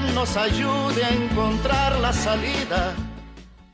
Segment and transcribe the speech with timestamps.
[0.00, 2.94] Virgen nos ayude a encontrar la salida.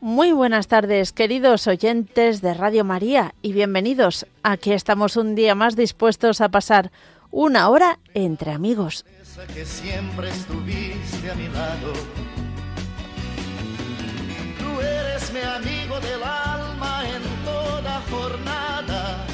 [0.00, 4.26] Muy buenas tardes, queridos oyentes de Radio María, y bienvenidos.
[4.42, 6.92] Aquí estamos un día más dispuestos a pasar
[7.30, 9.04] una hora entre amigos.
[9.52, 11.92] Que siempre estuviste a mi lado.
[14.58, 19.26] Tú eres mi amigo del alma en toda jornada.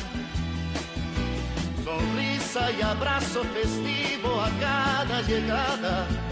[1.84, 6.31] Sonrisa y abrazo festivo a cada llegada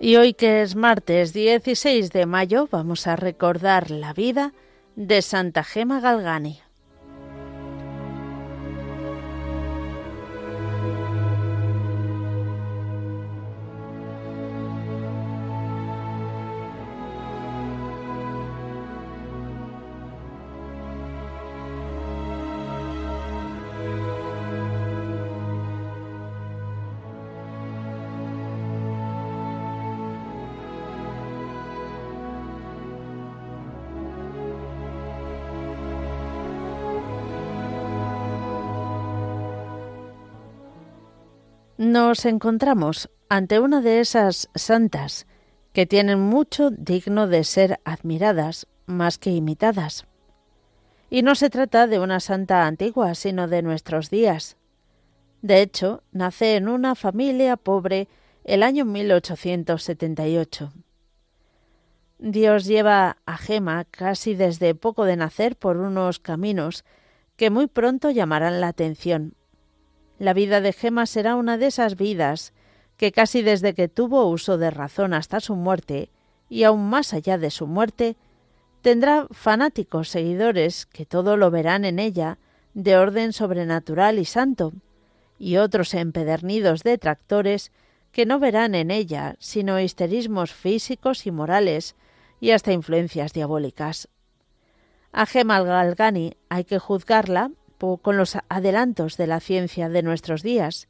[0.00, 4.52] Y hoy que es martes 16 de mayo vamos a recordar la vida
[4.94, 6.60] de Santa Gema Galgani.
[42.08, 45.26] Nos encontramos ante una de esas santas
[45.74, 50.06] que tienen mucho digno de ser admiradas más que imitadas.
[51.10, 54.56] Y no se trata de una santa antigua, sino de nuestros días.
[55.42, 58.08] De hecho, nace en una familia pobre
[58.42, 60.72] el año 1878.
[62.20, 66.86] Dios lleva a Gema casi desde poco de nacer por unos caminos
[67.36, 69.34] que muy pronto llamarán la atención
[70.18, 72.52] la vida de Gema será una de esas vidas
[72.96, 76.10] que casi desde que tuvo uso de razón hasta su muerte,
[76.48, 78.16] y aún más allá de su muerte,
[78.82, 82.38] tendrá fanáticos seguidores que todo lo verán en ella
[82.74, 84.72] de orden sobrenatural y santo,
[85.38, 87.70] y otros empedernidos detractores
[88.10, 91.94] que no verán en ella sino histerismos físicos y morales
[92.40, 94.08] y hasta influencias diabólicas.
[95.12, 100.88] A Gema Galgani hay que juzgarla con los adelantos de la ciencia de nuestros días,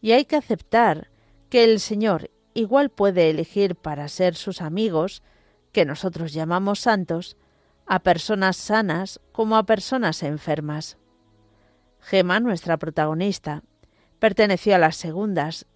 [0.00, 1.10] y hay que aceptar
[1.48, 5.22] que el Señor igual puede elegir para ser sus amigos,
[5.72, 7.36] que nosotros llamamos santos,
[7.86, 10.96] a personas sanas como a personas enfermas.
[12.00, 13.62] Gema, nuestra protagonista,
[14.18, 15.66] perteneció a las segundas,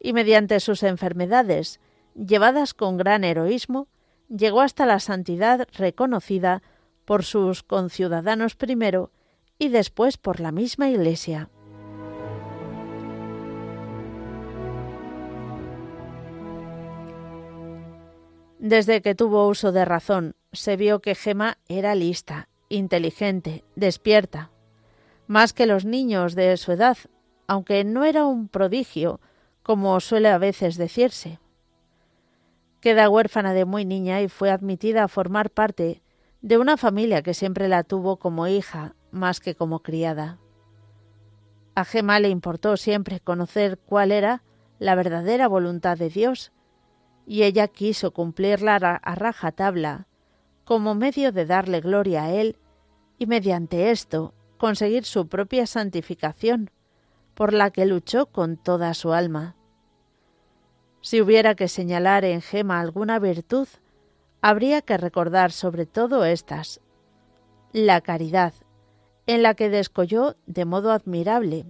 [0.00, 1.80] y mediante sus enfermedades,
[2.14, 3.88] llevadas con gran heroísmo,
[4.28, 6.62] llegó hasta la santidad reconocida
[7.04, 9.10] por sus conciudadanos primero
[9.58, 11.50] y después por la misma Iglesia.
[18.58, 24.50] Desde que tuvo uso de razón, se vio que Gema era lista, inteligente, despierta,
[25.26, 26.98] más que los niños de su edad,
[27.46, 29.20] aunque no era un prodigio,
[29.62, 31.38] como suele a veces decirse.
[32.80, 36.02] Queda huérfana de muy niña y fue admitida a formar parte
[36.40, 40.38] de una familia que siempre la tuvo como hija más que como criada.
[41.74, 44.42] A Gemma le importó siempre conocer cuál era
[44.78, 46.52] la verdadera voluntad de Dios,
[47.26, 50.06] y ella quiso cumplirla a raja tabla,
[50.64, 52.56] como medio de darle gloria a Él,
[53.18, 56.70] y mediante esto conseguir su propia santificación,
[57.34, 59.56] por la que luchó con toda su alma.
[61.00, 63.68] Si hubiera que señalar en Gema alguna virtud,
[64.40, 66.80] habría que recordar sobre todo estas
[67.72, 68.54] la caridad,
[69.26, 71.66] en la que descolló de modo admirable,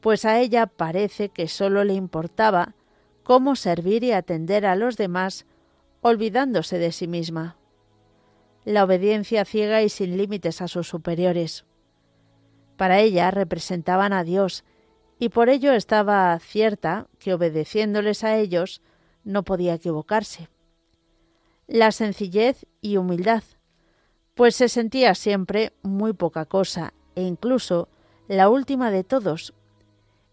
[0.00, 2.74] pues a ella parece que sólo le importaba
[3.24, 5.46] cómo servir y atender a los demás,
[6.00, 7.56] olvidándose de sí misma.
[8.64, 11.64] La obediencia ciega y sin límites a sus superiores.
[12.76, 14.64] Para ella representaban a Dios,
[15.18, 18.82] y por ello estaba cierta que obedeciéndoles a ellos
[19.24, 20.48] no podía equivocarse.
[21.66, 23.42] La sencillez y humildad,
[24.34, 27.88] pues se sentía siempre muy poca cosa e incluso
[28.28, 29.52] la última de todos,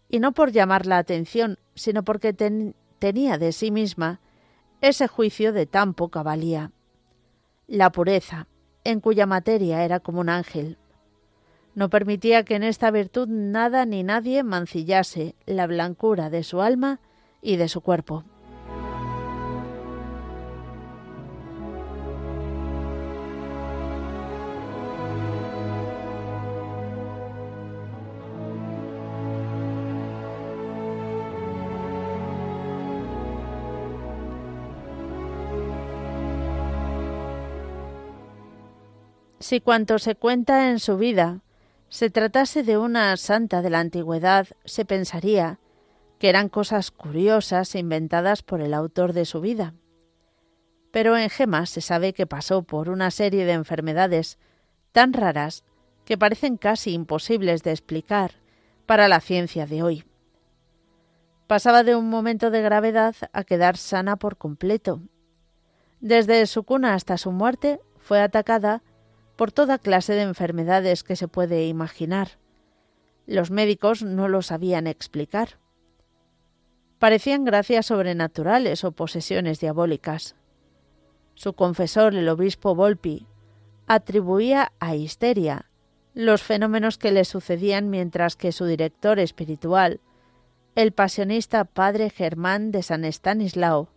[0.08, 4.20] y no por llamar la atención, sino porque tenía de sí misma
[4.80, 6.70] ese juicio de tan poca valía.
[7.66, 8.46] La pureza,
[8.84, 10.78] en cuya materia era como un ángel.
[11.74, 17.00] No permitía que en esta virtud nada ni nadie mancillase la blancura de su alma
[17.42, 18.24] y de su cuerpo.
[39.54, 41.38] Si cuanto se cuenta en su vida
[41.88, 45.60] se tratase de una santa de la antigüedad, se pensaría
[46.18, 49.74] que eran cosas curiosas inventadas por el autor de su vida.
[50.90, 54.38] Pero en Gema se sabe que pasó por una serie de enfermedades
[54.90, 55.62] tan raras
[56.04, 58.32] que parecen casi imposibles de explicar
[58.86, 60.04] para la ciencia de hoy.
[61.46, 65.00] Pasaba de un momento de gravedad a quedar sana por completo.
[66.00, 68.82] Desde su cuna hasta su muerte fue atacada
[69.36, 72.38] por toda clase de enfermedades que se puede imaginar.
[73.26, 75.58] Los médicos no lo sabían explicar.
[76.98, 80.36] parecían gracias sobrenaturales o posesiones diabólicas.
[81.34, 83.26] Su confesor, el obispo Volpi,
[83.86, 85.66] atribuía a histeria
[86.14, 90.00] los fenómenos que le sucedían mientras que su director espiritual,
[90.76, 93.88] el pasionista padre Germán de San Estanislao,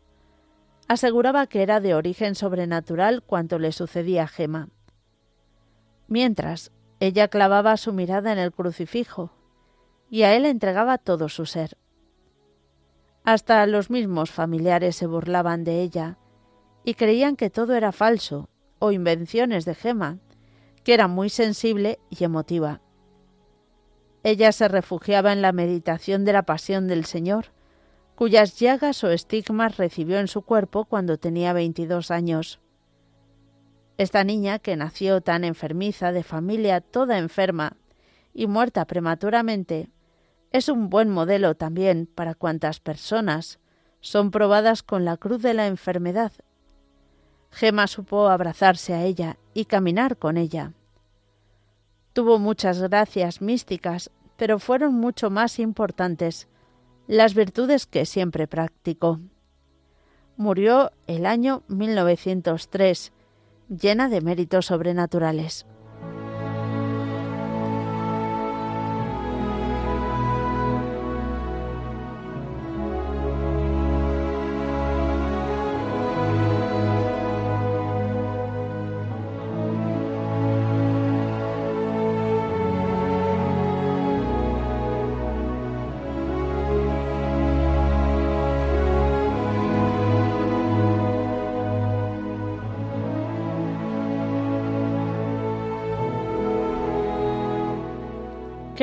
[0.87, 4.69] aseguraba que era de origen sobrenatural cuanto le sucedía a Gema.
[6.07, 9.31] Mientras, ella clavaba su mirada en el crucifijo
[10.09, 11.77] y a él entregaba todo su ser.
[13.23, 16.17] Hasta los mismos familiares se burlaban de ella
[16.85, 18.49] y creían que todo era falso
[18.79, 20.19] o invenciones de Gema,
[20.83, 22.79] que era muy sensible y emotiva.
[24.23, 27.47] Ella se refugiaba en la meditación de la pasión del Señor,
[28.15, 32.59] cuyas llagas o estigmas recibió en su cuerpo cuando tenía veintidós años.
[33.97, 37.77] Esta niña, que nació tan enfermiza, de familia toda enferma
[38.33, 39.89] y muerta prematuramente,
[40.51, 43.59] es un buen modelo también para cuantas personas
[43.99, 46.31] son probadas con la cruz de la enfermedad.
[47.51, 50.73] Gema supo abrazarse a ella y caminar con ella.
[52.13, 56.47] Tuvo muchas gracias místicas, pero fueron mucho más importantes
[57.07, 59.19] las virtudes que siempre practicó.
[60.35, 63.11] Murió el año 1903,
[63.69, 65.65] llena de méritos sobrenaturales.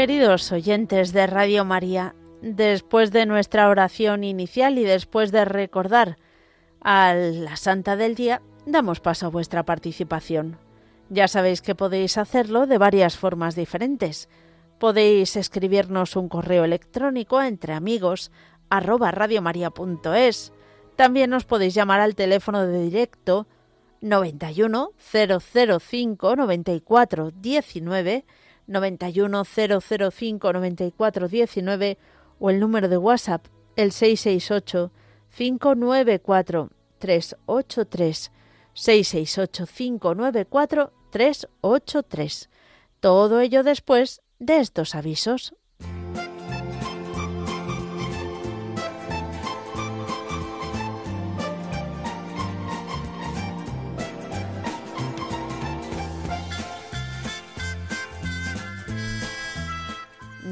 [0.04, 6.18] Queridos oyentes de Radio María, después de nuestra oración inicial y después de recordar
[6.82, 10.58] a la Santa del Día, damos paso a vuestra participación.
[11.08, 14.28] Ya sabéis que podéis hacerlo de varias formas diferentes.
[14.78, 18.30] Podéis escribirnos un correo electrónico entre amigos
[18.68, 20.52] arroba radiomaria.es.
[20.96, 23.46] También nos podéis llamar al teléfono de directo
[24.02, 28.26] 91 005 94 19
[28.66, 31.98] 91005 9419
[32.38, 34.92] o el número de WhatsApp el 668
[35.36, 38.32] 594 383
[38.74, 42.50] 668 594 383.
[43.00, 45.54] Todo ello después de estos avisos.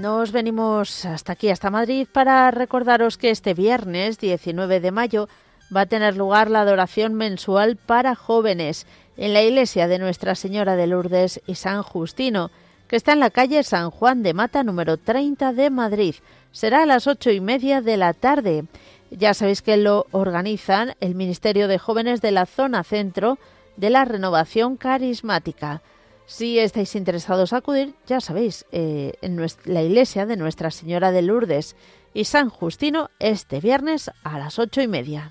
[0.02, 5.28] Nos venimos hasta aquí, hasta Madrid, para recordaros que este viernes 19 de mayo
[5.74, 10.74] va a tener lugar la adoración mensual para jóvenes en la iglesia de Nuestra Señora
[10.74, 12.50] de Lourdes y San Justino,
[12.88, 16.16] que está en la calle San Juan de Mata número 30 de Madrid.
[16.50, 18.64] Será a las ocho y media de la tarde.
[19.12, 23.38] Ya sabéis que lo organizan el Ministerio de Jóvenes de la Zona Centro
[23.76, 25.80] de la Renovación Carismática.
[26.26, 31.22] Si estáis interesados en acudir, ya sabéis, eh, en la iglesia de Nuestra Señora de
[31.22, 31.76] Lourdes
[32.14, 35.30] y San Justino este viernes a las ocho y media.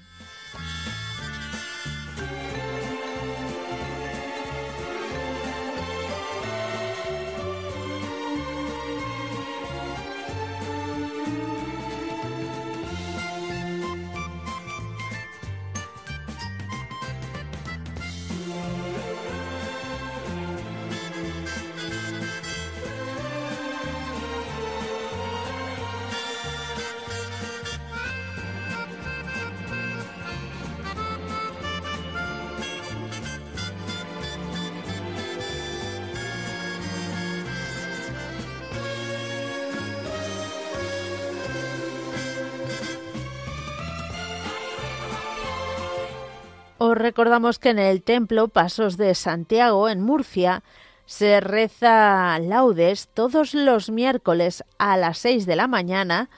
[47.11, 50.63] Recordamos que en el templo Pasos de Santiago, en Murcia,
[51.05, 56.29] se reza laudes todos los miércoles a las 6 de la mañana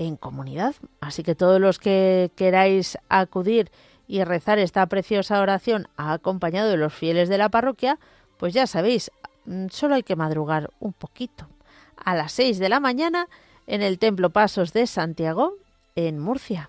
[0.00, 0.74] en comunidad.
[1.00, 3.70] Así que todos los que queráis acudir
[4.08, 8.00] y rezar esta preciosa oración acompañado de los fieles de la parroquia,
[8.36, 9.12] pues ya sabéis,
[9.44, 11.46] mm, solo hay que madrugar un poquito.
[12.04, 13.28] A las 6 de la mañana
[13.68, 15.54] en el Templo Pasos de Santiago,
[15.94, 16.68] en Murcia.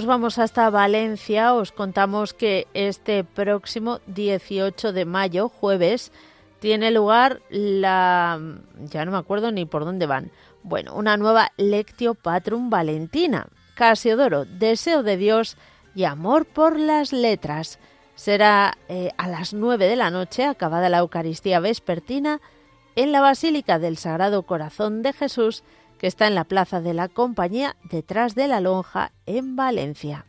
[0.00, 1.52] Nos vamos hasta Valencia.
[1.52, 6.10] Os contamos que este próximo 18 de mayo, jueves,
[6.58, 8.40] tiene lugar la...
[8.80, 10.30] ya no me acuerdo ni por dónde van.
[10.62, 13.48] Bueno, una nueva Lectio Patrum Valentina.
[13.74, 15.58] Casiodoro, deseo de Dios
[15.94, 17.78] y amor por las letras.
[18.14, 22.40] Será eh, a las 9 de la noche, acabada la Eucaristía vespertina,
[22.96, 25.62] en la Basílica del Sagrado Corazón de Jesús,
[26.00, 30.24] que está en la Plaza de la Compañía, detrás de la Lonja, en Valencia.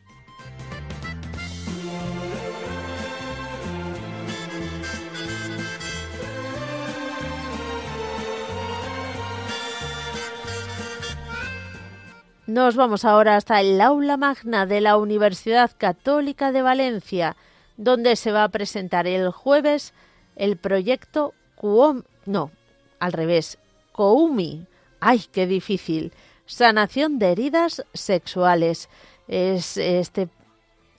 [12.48, 17.38] Nos vamos ahora hasta el aula magna de la Universidad Católica de Valencia,
[17.78, 19.94] donde se va a presentar el jueves
[20.36, 22.52] el proyecto Cuom, no,
[23.00, 23.58] al revés,
[23.93, 24.67] Coumi.
[25.02, 26.14] ¡Ay, qué difícil!
[26.46, 28.88] Sanación de heridas sexuales.
[29.28, 30.30] Es este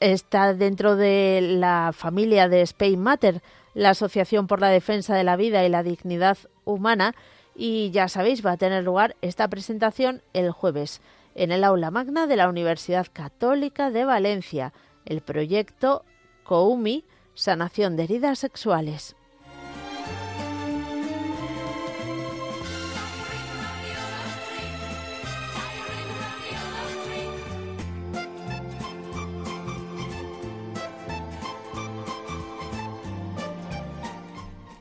[0.00, 3.40] está dentro de la familia de Spain Matter,
[3.74, 7.14] la Asociación por la Defensa de la Vida y la Dignidad Humana,
[7.54, 11.00] y ya sabéis, va a tener lugar esta presentación el jueves
[11.36, 14.72] en el aula magna de la Universidad Católica de Valencia,
[15.04, 16.04] el proyecto
[16.42, 19.14] COUMI, Sanación de Heridas Sexuales.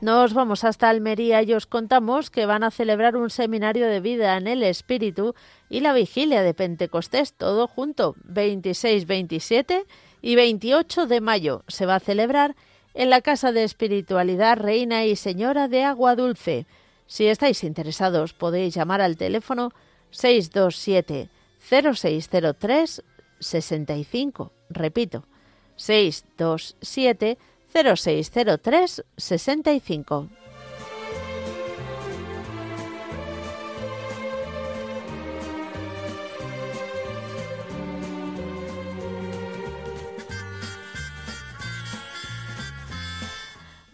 [0.02, 4.36] Nos vamos hasta Almería y os contamos que van a celebrar un seminario de vida
[4.36, 5.36] en el Espíritu
[5.70, 9.86] y la vigilia de Pentecostés, todo junto, 26, 27
[10.20, 11.62] y 28 de mayo.
[11.68, 12.56] Se va a celebrar
[12.94, 16.66] en la Casa de Espiritualidad Reina y Señora de Agua Dulce.
[17.06, 19.70] Si estáis interesados, podéis llamar al teléfono
[20.10, 23.04] 627 0603
[23.38, 24.52] 65.
[24.68, 25.28] Repito,
[25.76, 27.38] 627
[27.72, 30.28] 0603 65.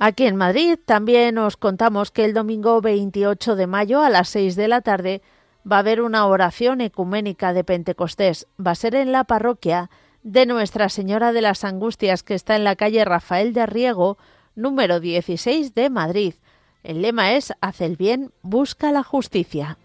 [0.01, 4.55] Aquí en Madrid también os contamos que el domingo 28 de mayo a las 6
[4.55, 5.23] de la tarde
[5.71, 8.47] va a haber una oración ecuménica de Pentecostés.
[8.65, 9.91] Va a ser en la parroquia
[10.23, 14.19] de Nuestra Señora de las Angustias, que está en la calle Rafael de Riego,
[14.55, 16.35] número 16 de Madrid.
[16.83, 19.79] El lema es Haz el bien, busca la justicia.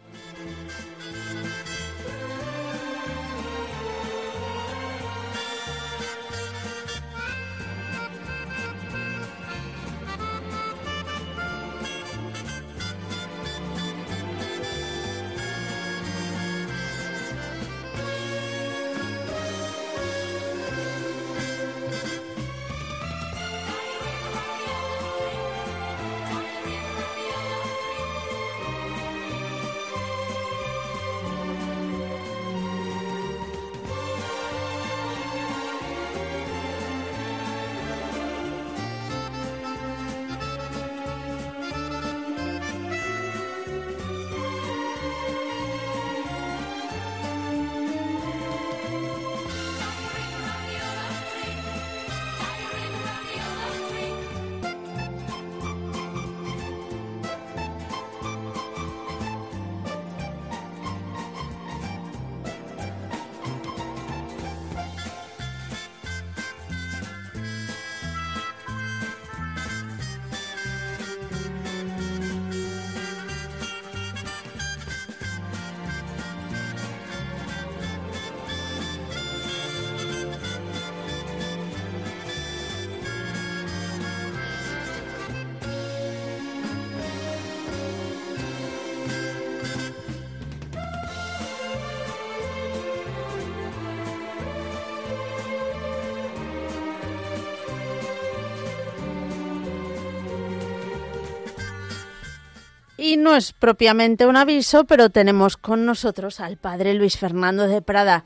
[103.04, 107.82] Y no es propiamente un aviso, pero tenemos con nosotros al padre Luis Fernando de
[107.82, 108.24] Prada.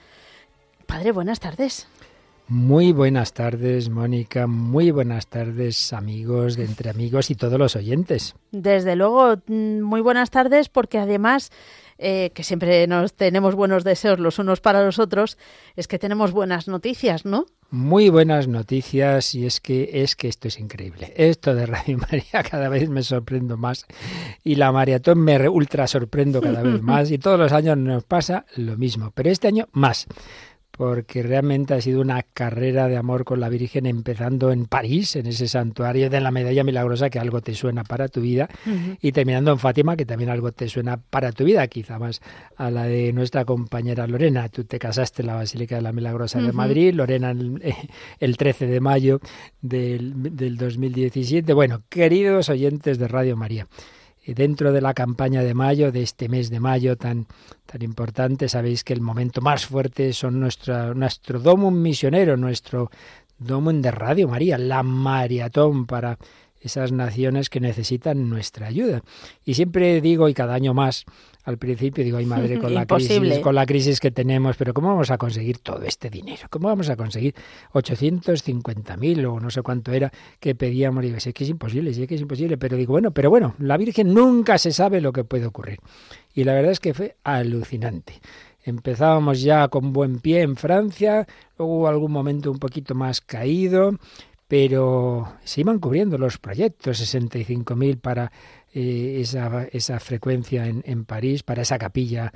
[0.86, 1.88] Padre, buenas tardes.
[2.48, 4.46] Muy buenas tardes, Mónica.
[4.46, 8.36] Muy buenas tardes, amigos de Entre Amigos y todos los oyentes.
[8.52, 11.50] Desde luego, mm, muy buenas tardes, porque además
[11.98, 15.38] eh, que siempre nos tenemos buenos deseos los unos para los otros,
[15.76, 17.46] es que tenemos buenas noticias, ¿no?
[17.70, 21.14] Muy buenas noticias y es que es que esto es increíble.
[21.18, 23.86] Esto de Radio María cada vez me sorprendo más
[24.44, 28.46] y la maratón me ultra sorprendo cada vez más y todos los años nos pasa
[28.56, 30.08] lo mismo, pero este año más
[30.78, 35.26] porque realmente ha sido una carrera de amor con la Virgen, empezando en París, en
[35.26, 38.48] ese santuario de la Medalla Milagrosa, que algo te suena para tu vida,
[39.02, 42.22] y terminando en Fátima, que también algo te suena para tu vida, quizá más
[42.56, 44.50] a la de nuestra compañera Lorena.
[44.50, 47.32] Tú te casaste en la Basílica de la Milagrosa de Madrid, Lorena
[48.20, 49.20] el, 13 de mayo
[49.62, 51.54] del, del 2017.
[51.54, 53.68] Bueno, queridos oyentes de Radio María,
[54.34, 57.28] dentro de la campaña de mayo, de este mes de mayo tan,
[57.66, 62.90] tan importante, sabéis que el momento más fuerte son nuestra, nuestro domum misionero, nuestro
[63.38, 66.18] domum de Radio María, la maratón para
[66.62, 69.02] esas naciones que necesitan nuestra ayuda.
[69.46, 71.06] Y siempre digo, y cada año más,
[71.43, 74.89] al principio digo, ay madre, con la crisis, con la crisis que tenemos, pero ¿cómo
[74.89, 76.48] vamos a conseguir todo este dinero?
[76.50, 77.36] ¿Cómo vamos a conseguir
[77.74, 81.04] 850.000 o no sé cuánto era que pedíamos?
[81.04, 83.78] Digo, sé que es imposible, sé que es imposible, pero digo, bueno, pero bueno, la
[83.78, 85.80] Virgen nunca se sabe lo que puede ocurrir.
[86.34, 88.20] Y la verdad es que fue alucinante.
[88.63, 91.26] Empezábamos ya con buen pie en Francia,
[91.58, 93.93] luego hubo algún momento un poquito más caído,
[94.48, 98.32] pero se iban cubriendo los proyectos, 65.000 para
[98.74, 102.32] eh, esa, esa, frecuencia en, en, París, para esa capilla,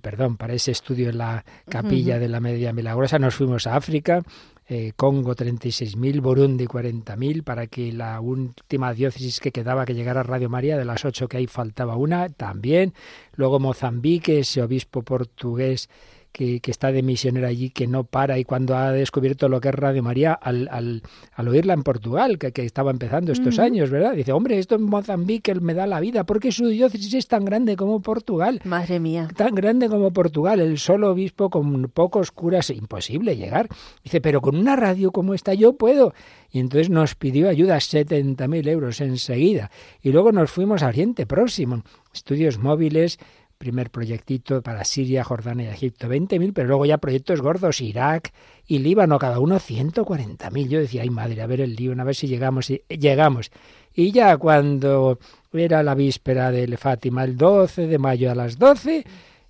[0.00, 3.18] perdón, para ese estudio en la capilla de la Media Milagrosa.
[3.18, 4.22] Nos fuimos a África,
[4.68, 10.22] eh, Congo 36.000, Burundi 40.000, para que la última diócesis que quedaba que llegara a
[10.22, 12.94] Radio María, de las ocho que hay faltaba una, también.
[13.34, 15.90] Luego Mozambique, ese obispo portugués
[16.32, 19.74] que, está de misionera allí, que no para, y cuando ha descubierto lo que es
[19.74, 21.02] Radio María, al, al,
[21.34, 24.14] al oírla en Portugal, que, que estaba empezando estos años, ¿verdad?
[24.14, 27.76] Dice, hombre, esto en Mozambique me da la vida, porque su diócesis es tan grande
[27.76, 28.60] como Portugal.
[28.64, 29.28] Madre mía.
[29.36, 33.68] Tan grande como Portugal, el solo obispo con pocos curas, imposible llegar.
[34.02, 36.14] Dice, pero con una radio como esta yo puedo.
[36.50, 39.70] Y entonces nos pidió ayuda, 70.000 euros enseguida.
[40.02, 43.18] Y luego nos fuimos a Oriente Próximo, estudios móviles,
[43.60, 48.32] primer proyectito para Siria, Jordania y Egipto, 20.000, pero luego ya proyectos gordos, Irak
[48.66, 50.68] y Líbano, cada uno 140.000.
[50.68, 52.70] Yo decía, ay madre, a ver el Líbano, a ver si llegamos.
[52.70, 53.50] Y llegamos.
[53.94, 55.18] Y ya cuando
[55.52, 59.04] era la víspera del Fátima, el 12 de mayo a las 12,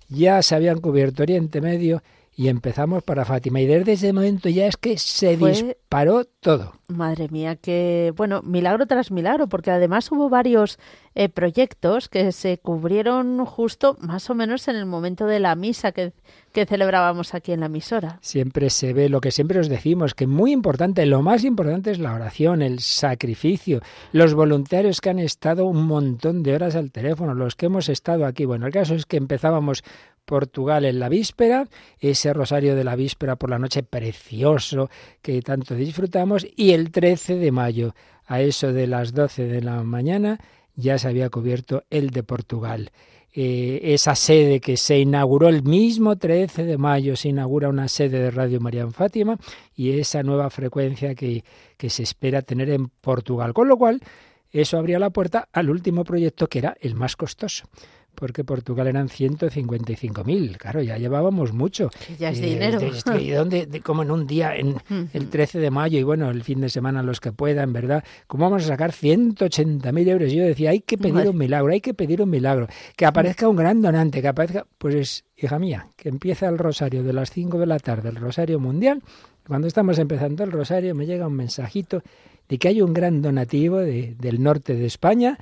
[0.09, 2.03] ya se habían cubierto Oriente Medio
[2.41, 3.61] y empezamos para Fátima.
[3.61, 6.73] Y desde ese momento ya es que se disparó todo.
[6.87, 10.79] Madre mía, que bueno, milagro tras milagro, porque además hubo varios
[11.13, 15.91] eh, proyectos que se cubrieron justo más o menos en el momento de la misa
[15.91, 16.13] que,
[16.51, 18.17] que celebrábamos aquí en la emisora.
[18.21, 21.99] Siempre se ve lo que siempre os decimos, que muy importante, lo más importante es
[21.99, 23.81] la oración, el sacrificio,
[24.13, 28.25] los voluntarios que han estado un montón de horas al teléfono, los que hemos estado
[28.25, 28.45] aquí.
[28.45, 29.83] Bueno, el caso es que empezábamos
[30.25, 31.67] Portugal en la víspera,
[31.99, 34.89] ese rosario de la víspera por la noche precioso
[35.21, 37.93] que tanto disfrutamos, y el 13 de mayo,
[38.25, 40.39] a eso de las 12 de la mañana,
[40.75, 42.91] ya se había cubierto el de Portugal.
[43.33, 48.19] Eh, esa sede que se inauguró el mismo 13 de mayo, se inaugura una sede
[48.19, 49.37] de Radio María en Fátima
[49.73, 51.45] y esa nueva frecuencia que,
[51.77, 53.53] que se espera tener en Portugal.
[53.53, 54.01] Con lo cual,
[54.51, 57.65] eso abría la puerta al último proyecto que era el más costoso
[58.15, 60.57] porque Portugal eran 155.000.
[60.57, 61.89] Claro, ya llevábamos mucho.
[62.19, 62.79] ya es dinero.
[63.19, 64.75] ¿Y dónde, como en un día, en
[65.13, 68.03] el 13 de mayo y bueno, el fin de semana los que puedan, ¿verdad?
[68.27, 70.31] ¿Cómo vamos a sacar 180.000 euros?
[70.31, 72.67] Yo decía, hay que pedir un milagro, hay que pedir un milagro.
[72.95, 74.65] Que aparezca un gran donante, que aparezca...
[74.77, 78.59] Pues hija mía, que empieza el rosario de las 5 de la tarde, el rosario
[78.59, 79.01] mundial.
[79.47, 82.03] Cuando estamos empezando el rosario me llega un mensajito
[82.47, 85.37] de que hay un gran donativo del norte de España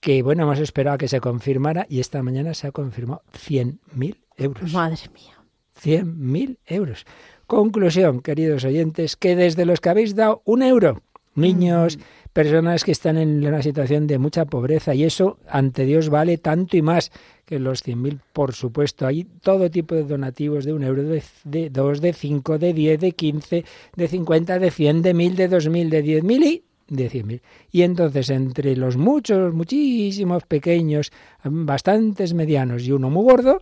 [0.00, 4.16] que bueno, hemos esperado a que se confirmara y esta mañana se ha confirmado 100.000
[4.36, 4.72] euros.
[4.72, 5.38] Madre mía.
[5.82, 7.06] 100.000 euros.
[7.46, 11.02] Conclusión, queridos oyentes, que desde los que habéis dado un euro,
[11.34, 12.00] niños, mm.
[12.32, 16.76] personas que están en una situación de mucha pobreza, y eso ante Dios vale tanto
[16.76, 17.10] y más
[17.46, 19.06] que los 100.000, por supuesto.
[19.06, 23.00] Hay todo tipo de donativos de un euro, de, de dos, de cinco, de diez,
[23.00, 23.64] de quince,
[23.96, 27.40] de cincuenta, de cien, de mil, de dos mil, de diez mil y de 100.000.
[27.70, 31.12] Y entonces entre los muchos, muchísimos pequeños,
[31.44, 33.60] bastantes medianos y uno muy gordo,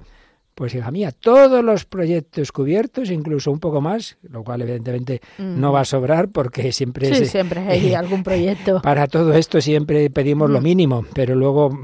[0.56, 5.70] pues hija mía, todos los proyectos cubiertos, incluso un poco más, lo cual evidentemente no
[5.70, 8.80] va a sobrar porque siempre sí, siempre hay algún proyecto.
[8.80, 11.78] Para todo esto siempre pedimos lo mínimo, pero luego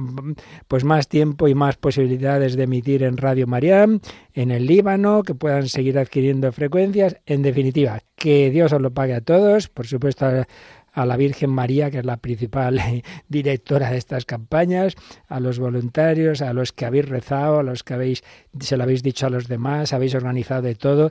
[0.69, 4.01] pues más tiempo y más posibilidades de emitir en Radio Mariam,
[4.33, 9.13] en el Líbano, que puedan seguir adquiriendo frecuencias, en definitiva, que Dios os lo pague
[9.13, 10.47] a todos, por supuesto a
[10.95, 12.81] la Virgen María, que es la principal
[13.29, 14.95] directora de estas campañas,
[15.29, 18.23] a los voluntarios, a los que habéis rezado, a los que habéis,
[18.61, 21.11] se lo habéis dicho a los demás, habéis organizado de todo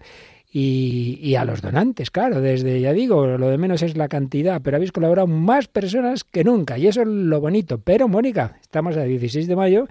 [0.53, 4.75] y, a los donantes, claro, desde, ya digo, lo de menos es la cantidad, pero
[4.75, 7.77] habéis colaborado más personas que nunca y eso es lo bonito.
[7.77, 9.87] Pero, Mónica, estamos a 16 de mayo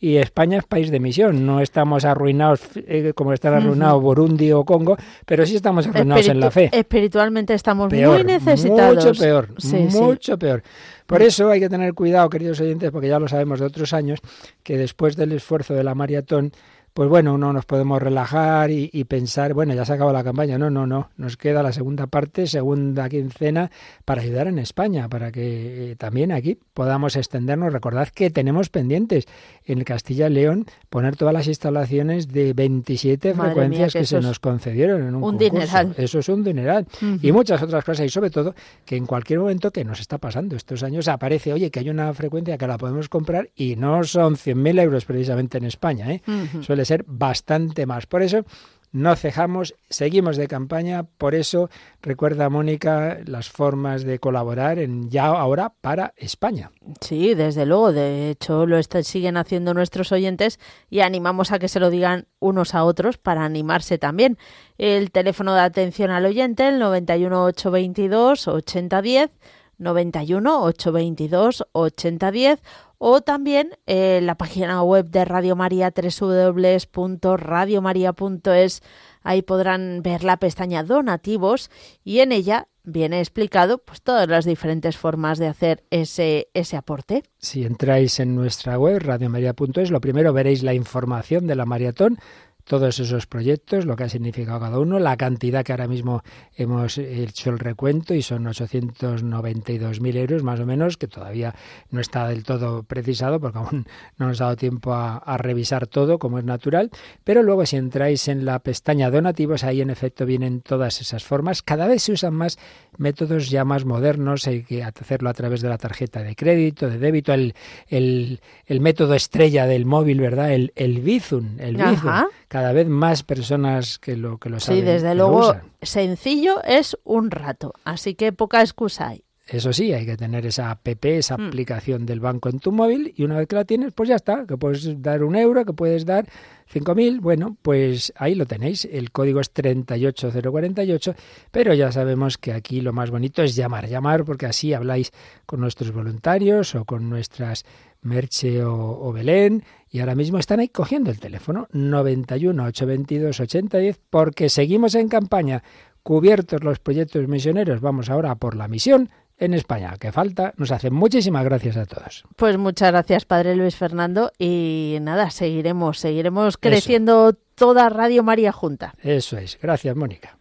[0.00, 4.64] y España es país de misión, no estamos arruinados eh, como están arruinados Burundi o
[4.64, 6.68] Congo, pero sí estamos arruinados en la fe.
[6.72, 9.06] Espiritualmente estamos muy necesitados.
[9.06, 9.48] Mucho peor,
[9.92, 10.62] mucho peor.
[11.06, 14.20] Por eso hay que tener cuidado, queridos oyentes, porque ya lo sabemos de otros años,
[14.62, 16.52] que después del esfuerzo de la maratón,
[16.94, 20.58] pues bueno, no nos podemos relajar y, pensar, bueno, ya se acabó la campaña.
[20.58, 21.10] No, no, no.
[21.16, 23.70] Nos queda la segunda parte, segunda quincena,
[24.04, 27.72] para ayudar en España, para que eh, también aquí podamos extendernos.
[27.72, 29.26] Recordad que tenemos pendientes
[29.64, 35.02] en Castilla y León poner todas las instalaciones de 27 frecuencias que, se nos concedieron
[35.06, 35.94] en un, un dineral.
[35.96, 36.86] Eso es un dineral.
[37.22, 38.04] Y muchas otras cosas.
[38.04, 41.70] Y sobre todo que en cualquier momento que nos está pasando estos años aparece, oye,
[41.70, 45.64] que hay una frecuencia que la podemos comprar y no son 100.000 euros precisamente en
[45.64, 46.12] España.
[46.12, 46.22] ¿eh?
[46.60, 48.06] Suele ser bastante más.
[48.06, 48.44] Por eso
[48.92, 51.70] no cejamos, seguimos de campaña, por eso
[52.02, 56.70] recuerda Mónica las formas de colaborar en ya ahora para España.
[57.00, 61.80] Sí, desde luego, de hecho lo siguen haciendo nuestros oyentes y animamos a que se
[61.80, 64.36] lo digan unos a otros para animarse también.
[64.76, 69.30] El teléfono de atención al oyente, el 91 822 8010,
[69.78, 72.60] 91 822 8010
[73.04, 78.82] o también eh, la página web de Radio María www.radiomaria.es.
[79.24, 81.68] Ahí podrán ver la pestaña donativos
[82.04, 87.24] y en ella viene explicado pues todas las diferentes formas de hacer ese, ese aporte.
[87.38, 92.18] Si entráis en nuestra web radiomaria.es, lo primero veréis la información de la maratón
[92.64, 96.22] todos esos proyectos, lo que ha significado cada uno, la cantidad que ahora mismo
[96.56, 101.54] hemos hecho el recuento y son 892.000 euros más o menos, que todavía
[101.90, 103.86] no está del todo precisado porque aún
[104.18, 106.90] no nos ha dado tiempo a, revisar todo como es natural,
[107.24, 111.62] pero luego si entráis en la pestaña donativos, ahí en efecto vienen todas esas formas.
[111.62, 112.58] Cada vez se usan más
[112.96, 116.98] métodos ya más modernos, hay que hacerlo a través de la tarjeta de crédito, de
[116.98, 117.54] débito, el,
[117.88, 120.52] el, método estrella del móvil, ¿verdad?
[120.52, 122.10] El, el Bizum, el Bizum
[122.52, 124.82] cada vez más personas que lo que lo saben.
[124.82, 129.24] Sí, desde luego, sencillo es un rato, así que poca excusa hay.
[129.48, 131.46] Eso sí, hay que tener esa app, esa mm.
[131.46, 134.44] aplicación del banco en tu móvil y una vez que la tienes, pues ya está,
[134.46, 136.26] que puedes dar un euro, que puedes dar
[136.70, 141.14] 5.000, bueno, pues ahí lo tenéis, el código es 38048,
[141.50, 145.10] pero ya sabemos que aquí lo más bonito es llamar, llamar porque así habláis
[145.46, 147.64] con nuestros voluntarios o con nuestras
[148.02, 154.48] Merche o, Belén, y ahora mismo están ahí cogiendo el teléfono 91 822 8010 porque
[154.48, 155.62] seguimos en campaña.
[156.02, 159.94] Cubiertos los proyectos misioneros, vamos ahora por la misión en España.
[160.00, 162.24] Que falta, nos hacen muchísimas gracias a todos.
[162.36, 164.32] Pues muchas gracias, Padre Luis Fernando.
[164.38, 168.94] Y nada, seguiremos, seguiremos creciendo toda Radio María junta.
[169.02, 169.58] Eso es.
[169.60, 170.38] Gracias, Mónica.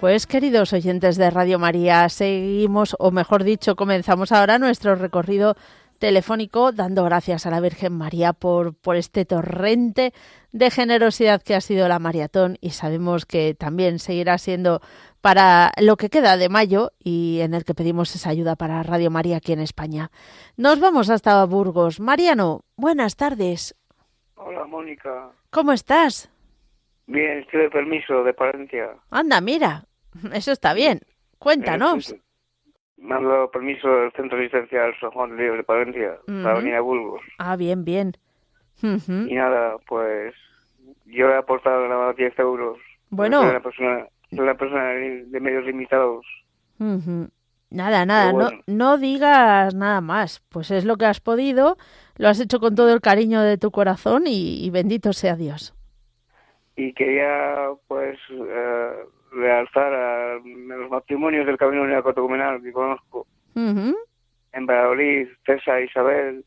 [0.00, 5.56] Pues queridos oyentes de Radio María, seguimos, o mejor dicho, comenzamos ahora nuestro recorrido
[5.98, 10.14] telefónico dando gracias a la Virgen María por, por este torrente
[10.52, 14.80] de generosidad que ha sido la maratón y sabemos que también seguirá siendo
[15.20, 19.10] para lo que queda de mayo y en el que pedimos esa ayuda para Radio
[19.10, 20.10] María aquí en España.
[20.56, 22.00] Nos vamos hasta Burgos.
[22.00, 23.76] Mariano, buenas tardes.
[24.36, 25.28] Hola, Mónica.
[25.50, 26.30] ¿Cómo estás?
[27.06, 28.94] Bien, estoy de permiso de Palencia.
[29.10, 29.84] Anda, mira,
[30.32, 31.00] Eso está bien.
[31.38, 32.14] Cuéntanos.
[32.96, 36.80] Me han dado permiso del Centro Asistencial San Juan de de Palencia para venir a
[36.82, 37.22] Burgos.
[37.38, 38.12] Ah, bien, bien.
[38.82, 40.34] Y nada, pues
[41.06, 42.78] yo he aportado nada más 10 euros.
[43.08, 43.40] Bueno.
[43.40, 46.26] Soy una persona, una persona de medios limitados.
[47.70, 50.42] Nada, nada, no, no digas nada más.
[50.48, 51.76] Pues es lo que has podido,
[52.16, 55.74] lo has hecho con todo el cariño de tu corazón y, bendito sea Dios.
[56.76, 58.90] Y quería, pues, eh,
[59.30, 63.26] realzar a los matrimonios del Camino Neocotocumenal que conozco.
[63.54, 66.44] En Valladolid, César Isabel.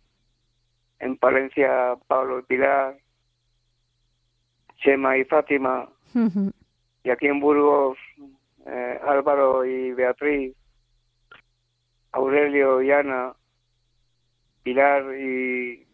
[0.99, 2.97] En Palencia, Pablo y Pilar.
[4.77, 5.89] Chema y Fátima.
[7.03, 7.97] Y aquí en Burgos,
[8.65, 10.55] eh, Álvaro y Beatriz.
[12.11, 13.33] Aurelio y Ana.
[14.63, 15.85] Pilar y...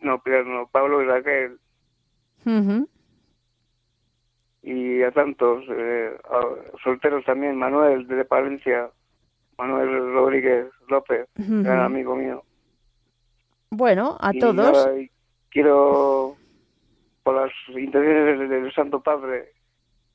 [0.00, 1.58] No, Pilar no, Pablo y Raquel
[4.66, 6.10] y a tantos eh,
[6.82, 8.90] solteros también, Manuel de Palencia,
[9.56, 12.42] Manuel Rodríguez López, gran amigo mío.
[13.70, 14.88] Bueno, a todos.
[15.50, 16.34] quiero,
[17.22, 19.52] por las intenciones del, Santo Padre,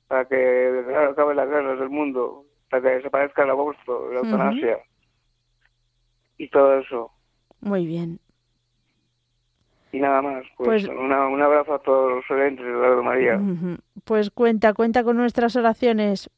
[0.09, 4.79] para que acabe las guerras del mundo, para que desaparezca el aborto, la eutanasia
[6.37, 7.11] y todo eso.
[7.61, 8.19] Muy bien.
[9.93, 13.39] Y nada más, pues, pues un abrazo a todos los oyentes de Radio María.
[14.05, 16.29] Pues cuenta, cuenta con nuestras oraciones.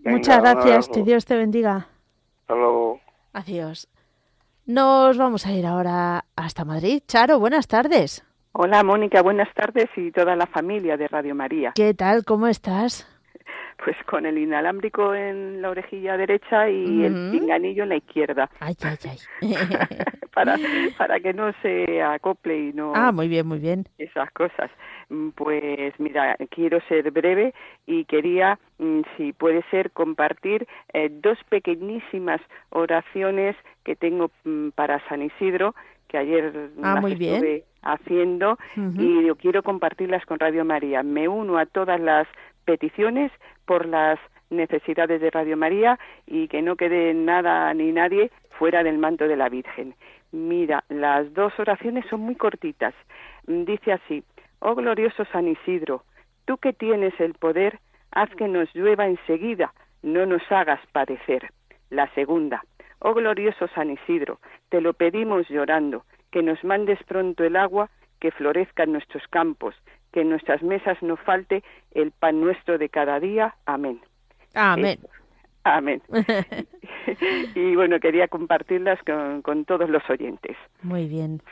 [0.00, 1.88] Muchas gracias, que Dios te bendiga.
[2.42, 3.00] Hasta luego.
[3.32, 3.88] Adiós.
[4.66, 7.02] Nos vamos a ir ahora hasta Madrid.
[7.06, 8.24] Charo, buenas tardes.
[8.52, 11.72] Hola, Mónica, buenas tardes y toda la familia de Radio María.
[11.74, 12.24] ¿Qué tal?
[12.24, 13.06] ¿Cómo estás?
[13.82, 18.50] Pues con el inalámbrico en la orejilla derecha y el pinganillo en la izquierda.
[18.60, 19.18] Ay, ay, ay.
[20.34, 20.56] para,
[20.98, 22.92] para que no se acople y no...
[22.94, 23.86] Ah, muy bien, muy bien.
[23.98, 24.70] Esas cosas.
[25.08, 27.54] Mm, pues mira, quiero ser breve
[27.86, 35.06] y quería, mm, si puede ser, compartir eh, dos pequeñísimas oraciones que tengo mm, para
[35.08, 35.74] San Isidro,
[36.08, 41.02] que ayer ah, muy estuve haciendo y quiero compartirlas con Radio María.
[41.02, 42.26] Me uno a todas las
[42.64, 43.32] peticiones
[43.66, 44.18] por las
[44.50, 49.36] necesidades de Radio María y que no quede nada ni nadie fuera del manto de
[49.36, 49.94] la Virgen.
[50.32, 52.94] Mira, las dos oraciones son muy cortitas.
[53.46, 54.24] Dice así,
[54.60, 56.04] oh glorioso San Isidro,
[56.44, 57.78] tú que tienes el poder,
[58.12, 61.50] haz que nos llueva enseguida, no nos hagas padecer.
[61.90, 62.64] La segunda,
[63.00, 68.30] oh glorioso San Isidro, te lo pedimos llorando, que nos mandes pronto el agua, que
[68.30, 69.74] florezca en nuestros campos,
[70.16, 73.54] que en nuestras mesas no falte el pan nuestro de cada día.
[73.66, 74.00] Amén.
[74.54, 74.98] Amén.
[75.62, 76.00] amén.
[77.54, 80.56] y bueno, quería compartirlas con, todos los oyentes.
[80.80, 81.42] Muy bien.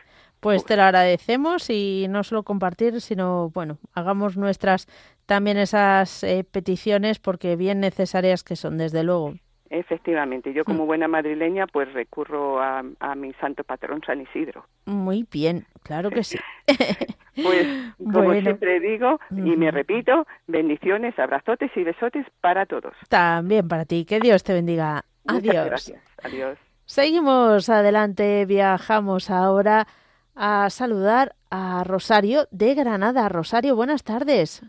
[0.41, 4.87] Pues te lo agradecemos y no solo compartir, sino, bueno, hagamos nuestras
[5.27, 9.35] también esas eh, peticiones porque bien necesarias que son, desde luego.
[9.71, 10.87] Efectivamente, yo como mm.
[10.87, 12.83] buena madrileña pues recurro a,
[13.17, 14.67] mi santo patrón San Isidro.
[14.85, 16.39] Muy bien, claro que sí.
[17.43, 17.67] pues
[17.99, 22.95] como siempre digo y me repito, bendiciones, abrazotes y besotes para todos.
[23.09, 25.05] También para ti, que Dios te bendiga.
[25.27, 25.65] Adiós.
[25.67, 26.03] gracias.
[26.23, 26.59] Adiós.
[26.85, 29.87] Seguimos adelante, viajamos ahora
[30.35, 33.29] a saludar a Rosario de Granada.
[33.29, 34.63] Rosario, buenas tardes.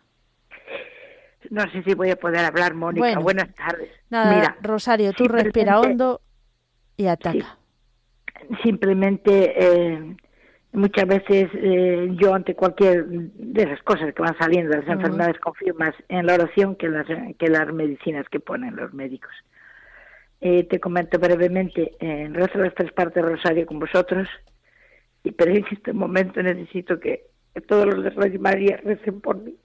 [1.50, 3.20] No sé si voy a poder hablar, Mónica.
[3.20, 3.90] Buenas tardes.
[4.10, 6.22] Mira, Rosario, tú respira hondo
[6.98, 7.58] y ataca.
[8.64, 10.16] simplemente, eh,
[10.74, 15.74] muchas veces eh, yo ante cualquier de esas cosas que van saliendo, las enfermedades, confío
[15.76, 19.32] más en la oración que, las, que las medicinas que ponen los médicos.
[20.42, 24.28] Eh, te comento brevemente, en rezo las tres partes de Rosario con vosotros,
[25.24, 27.28] y pero en este momento necesito que,
[27.68, 29.56] todos los de Radio María recen por mí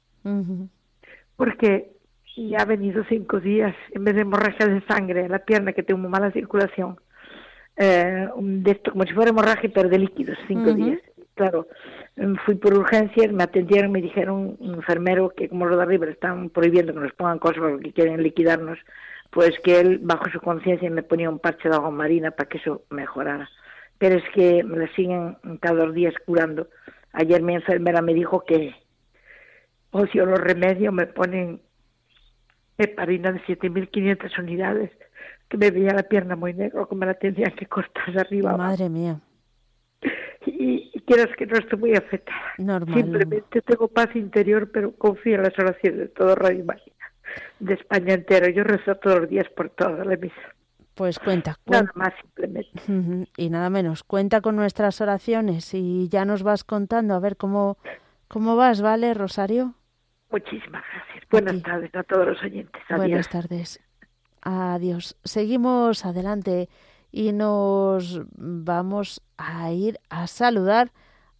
[1.40, 1.92] porque
[2.37, 5.83] ya ha venido cinco días, en vez de hemorragia de sangre en la pierna, que
[5.83, 7.00] tengo mala circulación,
[7.79, 11.00] eh, de esto, como si fuera hemorragia, pero de líquidos, cinco días.
[11.35, 11.66] Claro,
[12.16, 16.05] em, fui por urgencias, me atendieron, me dijeron un enfermero que como los de arriba
[16.09, 18.79] están prohibiendo que nos pongan cosas porque quieren liquidarnos,
[19.31, 22.58] pues que él, bajo su conciencia, me ponía un parche de agua marina para que
[22.58, 23.48] eso mejorara.
[23.96, 26.69] Pero es que me la siguen cada dos días curando.
[27.15, 28.75] Ayer mi enfermera me dijo que
[29.91, 31.61] o si los remedios me ponen
[32.79, 34.91] heparina de 7.500 unidades,
[35.49, 38.57] que me veía la pierna muy negra, que me la tendrían que cortar de arriba.
[38.57, 39.21] Madre mía.
[40.47, 42.41] Y, quiero que no estoy muy afectada.
[42.59, 42.95] Normal.
[42.95, 46.95] Simplemente tengo paz interior, pero confío en las oraciones de todo Radio María,
[47.59, 48.49] de España entero.
[48.49, 50.35] Yo rezo todos los días por toda la misa.
[50.95, 51.85] Pues cuenta, cuenta.
[51.85, 53.29] Nada más simplemente.
[53.37, 54.03] Y nada menos.
[54.05, 57.79] Cuenta con nuestras oraciones y ya nos vas contando a ver cómo,
[58.29, 59.75] cómo vas, ¿vale, Rosario?
[60.31, 61.24] Muchísimas gracias.
[61.31, 62.83] Buenas tardes a todos los oyentes.
[62.88, 63.81] Buenas tardes.
[64.42, 65.16] Adiós.
[65.24, 66.68] Seguimos adelante
[67.12, 70.92] y nos vamos a ir a saludar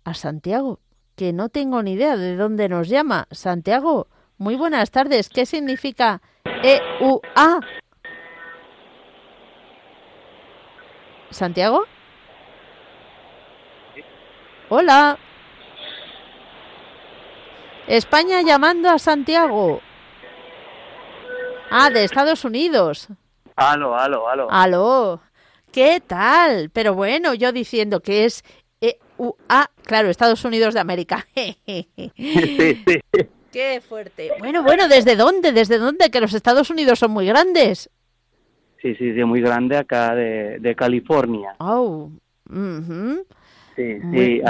[0.05, 0.81] a Santiago,
[1.17, 3.27] que no tengo ni idea de dónde nos llama.
[3.31, 5.29] Santiago, muy buenas tardes.
[5.29, 7.61] ¿Qué significa EUA?
[11.31, 11.85] ¿Santiago?
[14.69, 15.19] Hola.
[17.91, 19.81] España llamando a Santiago.
[21.71, 23.09] Ah, de Estados Unidos.
[23.57, 24.49] Aló, aló, aló.
[24.49, 25.21] Aló.
[25.73, 26.71] ¿Qué tal?
[26.71, 28.45] Pero bueno, yo diciendo que es
[28.81, 31.27] EUA, claro, Estados Unidos de América.
[31.35, 33.01] sí, sí.
[33.53, 34.31] Qué fuerte.
[34.39, 35.51] Bueno, bueno, ¿desde dónde?
[35.51, 36.11] ¿Desde dónde?
[36.11, 37.91] Que los Estados Unidos son muy grandes.
[38.81, 41.57] Sí, sí, sí, muy grande acá de, California.
[41.59, 42.09] Oh.
[43.75, 44.43] Sí, sí.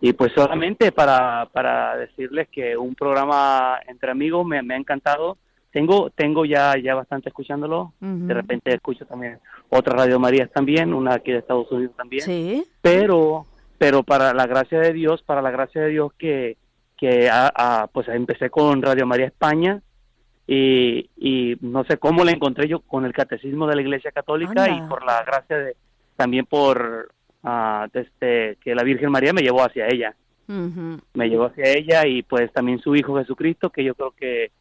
[0.00, 5.36] Y pues solamente para, para decirles que un programa entre amigos me, me ha encantado.
[5.72, 7.92] Tengo tengo ya ya bastante escuchándolo.
[8.00, 9.38] De repente escucho también
[9.68, 12.22] otras Radio Marías también, una aquí de Estados Unidos también.
[12.22, 12.64] Sí.
[12.80, 13.46] Pero
[13.78, 16.56] pero para la gracia de Dios, para la gracia de Dios que
[16.96, 19.82] que a, pues empecé con Radio María España
[20.46, 24.70] y, y no sé cómo la encontré yo con el catecismo de la Iglesia Católica
[24.70, 25.76] y por la gracia de
[26.16, 27.10] también por
[27.46, 30.14] uh, desde que la Virgen María me llevó hacia ella.
[30.48, 34.52] Me llevó hacia ella y pues también su Hijo Jesucristo, que yo creo que,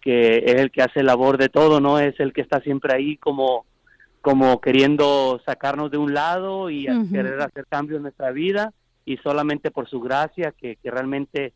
[0.00, 1.98] que es el que hace labor de todo, ¿no?
[1.98, 3.66] Es el que está siempre ahí como,
[4.20, 8.72] como queriendo sacarnos de un lado y querer hacer cambios en nuestra vida
[9.04, 11.52] y solamente por su gracia que, que realmente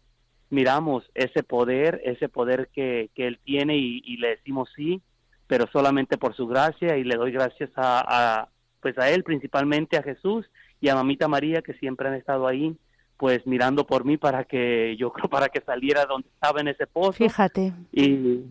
[0.50, 5.00] miramos ese poder, ese poder que, que Él tiene y, le decimos sí,
[5.46, 8.48] pero solamente por su gracia y le doy gracias a,
[8.80, 10.46] pues a Él principalmente, a Jesús
[10.80, 12.76] y a Mamita María que siempre han estado ahí
[13.16, 16.86] pues mirando por mí para que yo creo para que saliera donde estaba en ese
[16.86, 17.12] pozo.
[17.12, 17.72] Fíjate.
[17.92, 18.44] Y,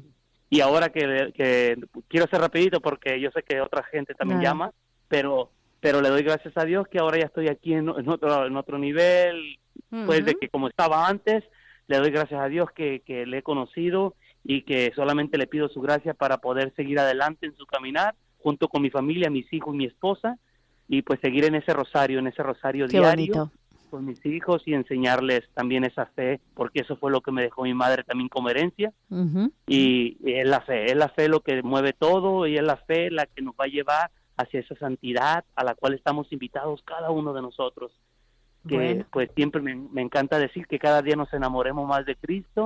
[0.49, 4.71] y ahora que, que quiero ser rapidito porque yo sé que otra gente también llama,
[5.07, 8.57] pero pero le doy gracias a Dios que ahora ya estoy aquí en, otro en
[8.57, 9.59] otro nivel,
[9.89, 11.43] pues de que como estaba antes,
[11.87, 15.69] le doy gracias a Dios que, que le he conocido y que solamente le pido
[15.69, 19.73] su gracia para poder seguir adelante en su caminar junto con mi familia, mis hijos
[19.75, 20.37] y mi esposa
[20.87, 23.51] y pues seguir en ese rosario, en ese rosario diario
[23.89, 27.63] con mis hijos y enseñarles también esa fe, porque eso fue lo que me dejó
[27.63, 28.91] mi madre también como herencia.
[29.65, 33.09] y, es la fe, es la fe lo que mueve todo y es la fe
[33.09, 37.09] la que nos va a llevar hacia esa santidad a la cual estamos invitados cada
[37.11, 37.91] uno de nosotros
[38.67, 42.65] que pues siempre me, encanta decir que cada día nos enamoremos más de Cristo.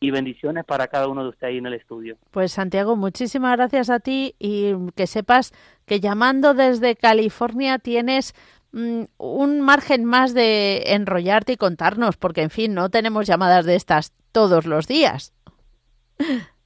[0.00, 2.16] Y bendiciones para cada uno de ustedes ahí en el estudio.
[2.30, 5.52] Pues Santiago, muchísimas gracias a ti y que sepas
[5.86, 8.34] que llamando desde California tienes
[8.72, 13.74] mm, un margen más de enrollarte y contarnos, porque en fin, no tenemos llamadas de
[13.74, 15.32] estas todos los días.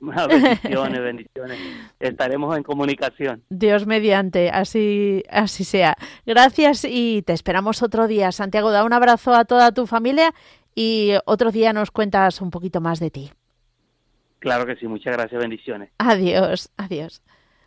[0.00, 1.58] bendiciones, bendiciones.
[1.98, 3.42] Estaremos en comunicación.
[3.50, 5.96] Dios mediante, así, así sea.
[6.26, 8.32] Gracias y te esperamos otro día.
[8.32, 10.34] Santiago, da un abrazo a toda tu familia
[10.74, 13.30] y otro día nos cuentas un poquito más de ti.
[14.38, 15.90] Claro que sí, muchas gracias, bendiciones.
[15.98, 17.22] Adiós, adiós.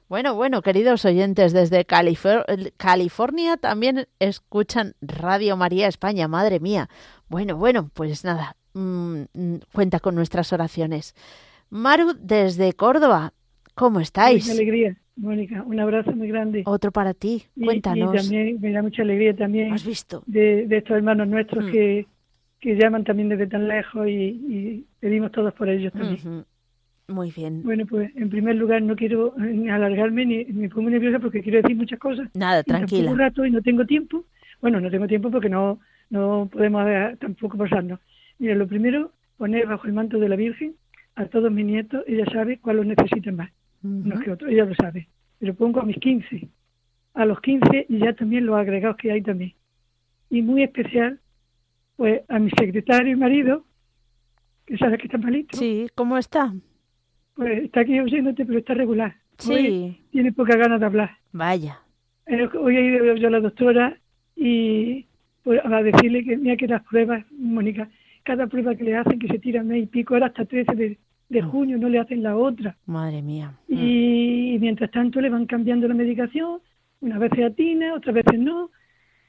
[0.09, 6.89] Bueno, bueno, queridos oyentes, desde California también escuchan Radio María España, madre mía.
[7.29, 11.15] Bueno, bueno, pues nada, mm, mm, cuenta con nuestras oraciones.
[11.69, 13.33] Maru desde Córdoba.
[13.73, 14.45] ¿Cómo estáis?
[14.45, 15.63] Mucha alegría, Mónica.
[15.63, 16.61] Un abrazo muy grande.
[16.65, 17.45] Otro para ti.
[17.59, 18.13] Cuéntanos.
[18.13, 19.73] Y, también me da mucha alegría también.
[19.73, 20.21] ¿Has visto?
[20.27, 21.71] De, estos hermanos nuestros mm.
[21.71, 22.05] que,
[22.63, 26.45] que llaman también desde tan lejos y, pedimos todos por ellos también.
[27.09, 27.61] Muy bien.
[27.61, 31.61] Bueno, pues en primer lugar no quiero eh, alargarme ni me pongo nerviosa porque quiero
[31.61, 32.29] decir muchas cosas.
[32.33, 33.11] Nada, tranquila.
[33.11, 34.23] Un rato y no tengo tiempo.
[34.61, 36.85] Bueno, no tengo tiempo porque no no podemos
[37.19, 37.99] tampoco pasarnos.
[38.39, 40.75] Mira, lo primero, poner bajo el manto de la Virgen
[41.15, 43.51] a todos mis nietos, ella sabe cuál los necesitan más,
[43.81, 45.09] no que otros, ella lo sabe.
[45.39, 46.47] Pero pongo a mis 15,
[47.15, 49.53] a los 15 y ya también los agregados que hay también.
[50.29, 51.19] Y muy especial,
[52.03, 53.63] pues a mi secretario y marido,
[54.65, 55.57] que sabe que está malito.
[55.57, 56.53] Sí, ¿cómo está?
[57.33, 59.15] Pues está aquí oyéndote, pero está regular.
[59.37, 60.01] Sí.
[60.11, 61.11] tiene poca ganas de hablar.
[61.31, 61.79] Vaya.
[62.25, 63.97] Eh, hoy he ido yo a la doctora
[64.35, 65.05] y
[65.43, 67.87] pues, a decirle que mira que las pruebas, Mónica,
[68.23, 70.97] cada prueba que le hacen, que se tiran mes y pico, ahora hasta 13 de,
[71.29, 71.51] de mm.
[71.51, 72.75] junio no le hacen la otra.
[72.85, 73.53] Madre mía.
[73.69, 76.59] Y, mientras tanto le van cambiando la medicación,
[76.99, 78.71] una vez atina, otras veces no,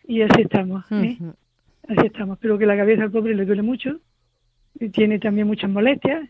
[0.09, 0.85] y así estamos.
[0.91, 1.19] ¿eh?
[1.89, 2.39] Así estamos.
[2.41, 4.01] Pero que la cabeza al pobre le duele mucho,
[4.79, 6.29] y tiene también muchas molestias,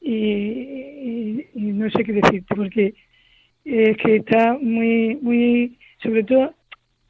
[0.00, 2.94] y, no sé qué decirte, porque
[3.64, 6.54] es que está muy, muy, sobre todo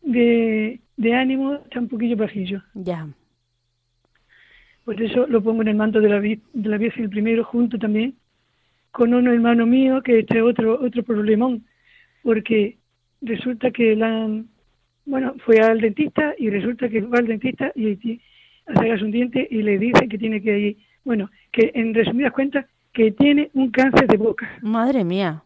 [0.02, 2.62] de, de ánimo, está un poquillo bajillo.
[2.74, 3.08] Ya.
[4.84, 7.78] Pues eso lo pongo en el manto de la, de la Virgen el primero, junto
[7.78, 8.16] también
[8.90, 11.64] con un hermano mío que este otro otro problemón,
[12.22, 12.78] porque
[13.20, 14.28] resulta que la
[15.04, 18.20] bueno, fue al dentista y resulta que va al dentista y
[18.66, 22.66] hace un diente y le dicen que tiene que ir, bueno, que en resumidas cuentas,
[22.92, 24.48] que tiene un cáncer de boca.
[24.62, 25.42] Madre mía.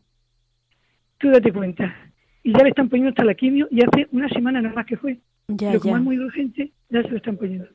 [1.18, 1.94] Tú date cuenta.
[2.42, 4.96] Y ya le están poniendo hasta la quimio y hace una semana nada más que
[4.96, 5.18] fue.
[5.48, 7.66] Ya, Pero como es muy urgente, ya se lo están poniendo.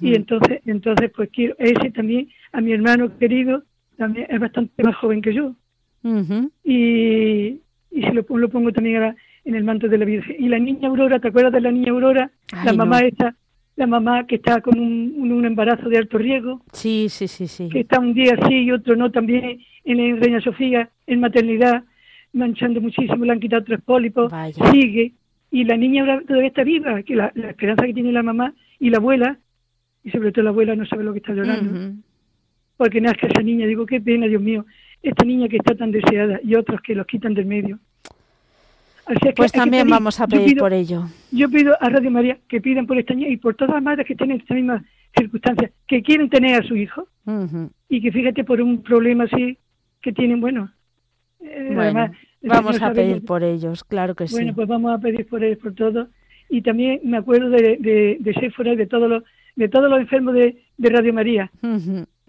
[0.00, 3.64] Y entonces, entonces pues quiero, ese también, a mi hermano querido,
[3.96, 5.54] también es bastante más joven que yo.
[6.64, 7.60] Y,
[7.90, 9.16] y se lo, lo pongo también ahora
[9.48, 10.36] en el manto de la Virgen.
[10.38, 12.30] Y la niña Aurora, ¿te acuerdas de la niña Aurora?
[12.64, 13.34] la mamá esta,
[13.76, 16.60] la mamá que está con un, un, embarazo de alto riesgo.
[16.72, 17.70] Sí, sí, sí, sí.
[17.70, 21.84] Que está un día sí y otro no también en, Reina Sofía, en maternidad,
[22.34, 24.30] manchando muchísimo, le han quitado tres pólipos.
[24.70, 25.14] Sigue,
[25.50, 28.90] y la niña ahora todavía está viva, que la, esperanza que tiene la mamá y
[28.90, 29.38] la abuela,
[30.04, 31.94] y sobre todo la abuela no sabe lo que está llorando,
[32.76, 34.66] porque nazca esa niña, digo, qué pena, Dios mío,
[35.02, 37.78] esta niña que está tan deseada y otros que los quitan del medio.
[39.36, 41.04] Pues también vamos a pedir por ello.
[41.30, 44.06] Yo pido a Radio María que pidan por esta niña y por todas las madres
[44.06, 44.84] que estén en esta misma
[45.16, 47.08] circunstancia, que quieren tener a su hijo
[47.88, 49.58] y que fíjate por un problema así
[50.00, 50.70] que tienen, bueno,
[51.40, 52.10] eh, bueno
[52.42, 54.34] vamos a pedir por ellos, claro que sí.
[54.34, 56.08] Bueno, pues vamos a pedir por ellos, por todo.
[56.50, 59.22] Y también me acuerdo de, de, de Sephora y de todos los,
[59.56, 61.50] de todos los enfermos de, de Radio María.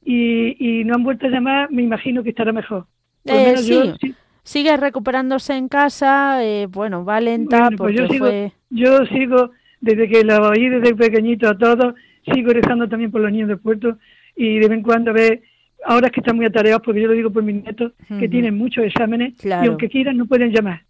[0.04, 2.86] y, y no han vuelto a llamar, me imagino que estará mejor.
[3.26, 4.16] Eh, sí.
[4.50, 8.28] Sigue recuperándose en casa, eh, bueno, va lenta pues yo sigo,
[8.72, 11.94] Yo sigo, desde que la oí desde pequeñito a todos,
[12.34, 14.00] sigo rezando también por los niños del puerto
[14.36, 15.44] y de vez en cuando ve
[15.86, 18.58] ahora es que están muy atareados, porque yo lo digo por mis nietos, que tienen
[18.58, 20.82] muchos exámenes y aunque quieran no pueden llamar.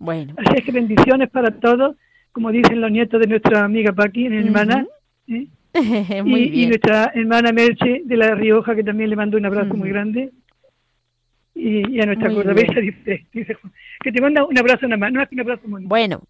[0.00, 0.34] Bueno.
[0.38, 1.94] Así es que bendiciones para todos,
[2.32, 4.88] como dicen los nietos de nuestra amiga Paqui, mi hermana.
[5.28, 5.46] ¿eh?
[6.26, 10.32] y, nuestra hermana Merche de La Rioja, que también le mando un abrazo muy grande.
[11.64, 13.56] Y, a nuestra cordobesa dice, dice,
[14.00, 16.20] que te manda un abrazo nada más, no un abrazo muy Bueno.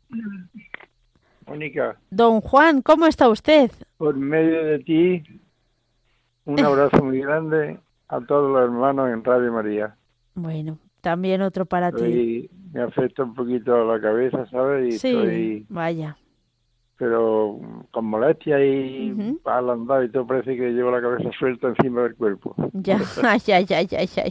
[1.46, 1.96] Mónica.
[2.10, 3.70] Don Juan, ¿cómo está usted?
[3.96, 5.22] Por medio de ti,
[6.44, 7.78] un abrazo muy grande
[8.08, 9.96] a todos los hermanos en Radio María.
[10.34, 12.50] Bueno, también otro para ti.
[12.74, 14.94] Me afecta un poquito la cabeza, ¿sabes?
[14.94, 16.18] Y sí, vaya.
[17.02, 17.58] Pero
[17.90, 22.14] con molestia y al andar y todo parece que llevo la cabeza suelta encima del
[22.14, 22.54] cuerpo.
[22.74, 22.96] Ya,
[23.44, 24.24] ya, ya, ya, ya.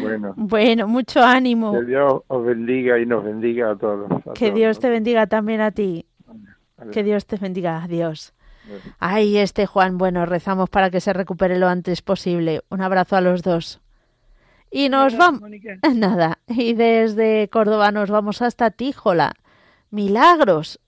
[0.00, 0.32] Bueno.
[0.36, 1.72] Bueno, mucho ánimo.
[1.72, 4.08] Que Dios os bendiga y nos bendiga a todos.
[4.36, 6.06] que Dios te bendiga también a ti.
[6.92, 7.82] Que Dios te bendiga.
[7.82, 8.32] Adiós.
[9.00, 12.60] Ay, este Juan, bueno, rezamos para que se recupere lo antes posible.
[12.70, 13.80] Un abrazo a los dos.
[14.70, 15.42] Y nos vamos.
[15.96, 16.38] Nada.
[16.46, 19.32] Y desde Córdoba nos vamos hasta Tíjola.
[19.90, 20.78] Milagros.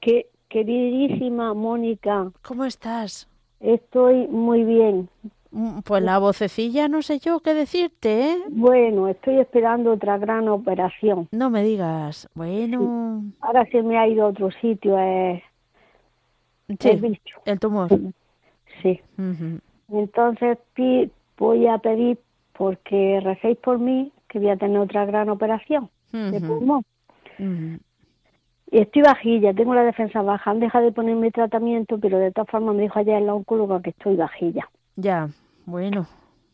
[0.00, 2.30] Qué, queridísima Mónica.
[2.42, 3.28] ¿Cómo estás?
[3.60, 5.08] Estoy muy bien.
[5.50, 8.36] Mm, pues la vocecilla no sé yo qué decirte, ¿eh?
[8.50, 11.28] Bueno, estoy esperando otra gran operación.
[11.32, 12.28] No me digas.
[12.34, 13.22] Bueno.
[13.40, 14.98] Ahora se me ha ido a otro sitio.
[14.98, 15.42] Eh
[16.68, 17.88] el El tumor.
[18.82, 19.00] Sí.
[19.90, 20.58] Entonces
[21.38, 22.18] voy a pedir
[22.56, 26.84] porque recéis por mí que voy a tener otra gran operación de pulmón.
[28.70, 30.50] Y estoy bajilla, tengo la defensa baja.
[30.50, 33.90] Han dejado de ponerme tratamiento, pero de todas formas me dijo ayer la oncóloga que
[33.90, 34.68] estoy bajilla.
[34.96, 35.28] Ya,
[35.64, 36.06] bueno.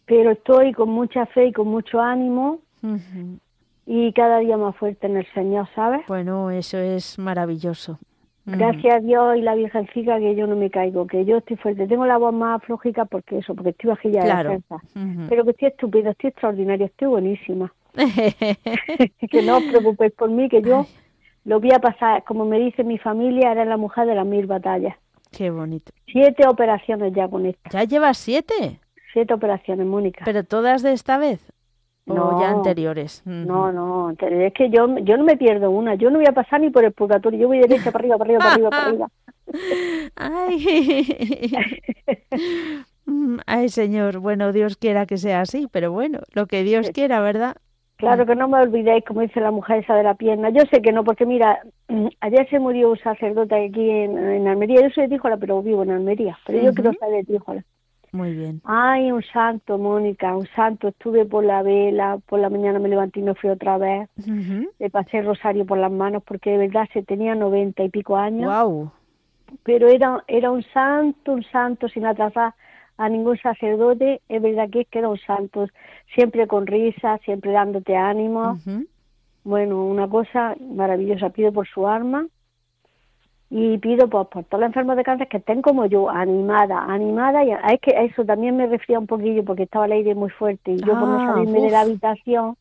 [0.07, 2.61] Pero estoy con mucha fe y con mucho ánimo
[3.87, 6.03] y cada día más fuerte en el Señor, ¿sabes?
[6.07, 7.99] Bueno, eso es maravilloso.
[8.47, 11.87] Gracias a Dios y la Virgencita que yo no me caigo, que yo estoy fuerte.
[11.87, 14.77] Tengo la voz más flojica porque eso, porque estoy bajilla de defensa.
[15.31, 17.73] Pero que estoy estúpida, estoy extraordinaria, estoy buenísima.
[17.95, 20.87] que no os preocupéis por mí, que yo
[21.45, 24.47] lo voy a pasar, como me dice mi familia, era la mujer de las mil
[24.47, 24.97] batallas.
[25.31, 25.93] Qué bonito.
[26.07, 27.71] Siete operaciones ya con esta.
[27.71, 28.81] ¿Ya llevas siete?
[29.13, 30.25] Siete operaciones, Mónica.
[30.25, 31.41] ¿Pero todas de esta vez?
[32.07, 33.23] no, ya anteriores.
[33.25, 36.61] No, no, es que yo, yo no me pierdo una, yo no voy a pasar
[36.61, 39.09] ni por el purgatorio, yo voy derecha para arriba, para arriba, para arriba, para arriba.
[40.17, 41.57] Ay.
[43.47, 47.57] Ay, Señor, bueno, Dios quiera que sea así, pero bueno, lo que Dios quiera, ¿verdad?
[47.97, 50.51] Claro que no me olvidéis, como dice la mujer esa de la pierna.
[50.51, 51.61] Yo sé que no, porque mira,
[52.21, 54.83] ayer se murió un sacerdote aquí en, Almería.
[54.83, 56.37] Yo soy de Tíjola, pero vivo en Almería.
[56.47, 57.65] Pero yo quiero ser de Tíjola.
[58.11, 58.61] Muy bien.
[58.65, 60.89] Ay, un santo, Mónica, un santo.
[60.89, 64.09] Estuve por la vela, por la mañana me levanté y me fui otra vez.
[64.79, 68.17] Le pasé el rosario por las manos porque de verdad se tenía noventa y pico
[68.17, 68.53] años.
[68.53, 68.93] Wow.
[69.65, 72.55] Pero era, era un santo, un santo sin atrasar
[72.97, 74.21] a ningún sacerdote.
[74.29, 75.67] Es verdad que es que era un santo,
[76.15, 78.59] siempre con risa, siempre dándote ánimo.
[79.45, 81.31] Bueno, una cosa maravillosa.
[81.31, 82.27] Pido por su alma
[83.57, 87.45] y pido pues, por todos los enfermos de cáncer que estén como yo, animada, animada,
[87.45, 90.73] y es que eso también me resfría un poquillo porque estaba el aire muy fuerte
[90.73, 92.57] y yo por no ah, salirme de la habitación,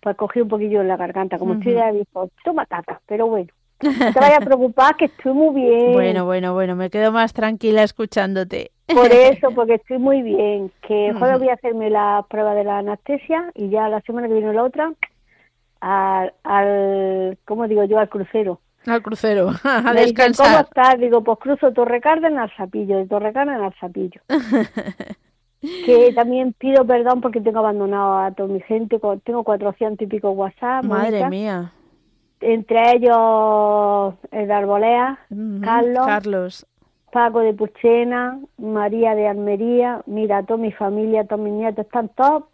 [0.00, 3.52] pues cogí un poquillo en la garganta, como estoy de dijo, toma tata, pero bueno,
[3.82, 5.92] no te vayas a preocupar que estoy muy bien.
[5.92, 8.70] Bueno, bueno, bueno, me quedo más tranquila escuchándote.
[8.86, 12.78] Por eso, porque estoy muy bien, que jueves voy a hacerme la prueba de la
[12.78, 14.92] anestesia y ya la semana que viene la otra,
[15.80, 20.46] al, al ¿cómo digo yo?, al crucero al crucero, a descansar.
[20.46, 20.98] ¿Cómo estás?
[20.98, 24.20] Digo, pues cruzo Torrecárdenas al Zapillo, de Torrecárdenas al Zapillo.
[25.84, 30.30] que también pido perdón porque tengo abandonado a toda mi gente, tengo cuatrocientos y pico
[30.30, 30.84] WhatsApp.
[30.84, 31.72] Madre mía.
[32.40, 35.18] Entre ellos el de Arbolea,
[35.62, 36.66] Carlos, Carlos,
[37.10, 42.44] Paco de Puchena, María de Almería, mira, toda mi familia, todos mis nietos, están todos,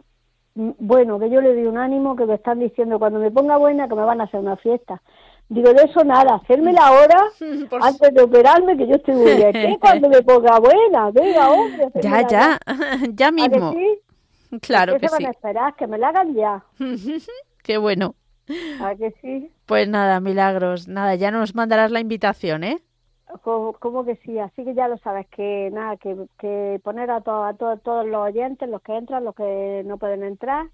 [0.55, 3.57] mm, bueno, que yo le doy un ánimo, que me están diciendo cuando me ponga
[3.57, 5.01] buena que me van a hacer una fiesta
[5.49, 7.27] Digo, de eso nada, hacérmela ahora
[7.81, 9.51] antes de operarme, que yo estoy muy bien.
[9.53, 9.77] ¿Qué?
[9.79, 11.89] Cuando me ponga buena, venga, hombre.
[12.01, 12.59] Ya, ya,
[13.13, 13.75] ya mismo.
[14.61, 15.75] Claro que, se van a esperar?
[15.75, 16.63] Que me la hagan ya.
[17.63, 18.15] Qué bueno.
[18.81, 19.51] ¿A que sí?
[19.65, 20.87] Pues nada, milagros.
[20.87, 22.81] Nada, ya nos mandarás la invitación, ¿eh?
[23.41, 24.37] ¿Cómo, que sí?
[24.37, 28.69] Así que ya lo sabes, que nada, que, que poner a, a todos los oyentes,
[28.69, 30.67] los que entran, los que no pueden entrar,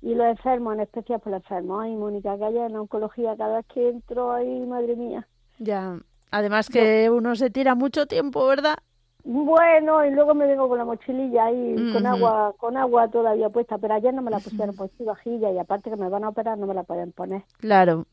[0.00, 1.84] y los enfermos, en especial por los enfermos.
[1.84, 5.28] Ay, Mónica, que haya en oncología cada vez que entro, ay, madre mía.
[5.58, 6.00] Ya,
[6.30, 8.78] además que uno se tira mucho tiempo, ¿verdad?
[9.24, 13.78] Bueno, y luego me vengo con la mochililla ahí, con agua con agua todavía puesta,
[13.78, 16.30] pero ayer no me la pusieron, pues sí, vajilla, y aparte que me van a
[16.30, 17.42] operar, no me la pueden poner.
[17.58, 18.06] Claro.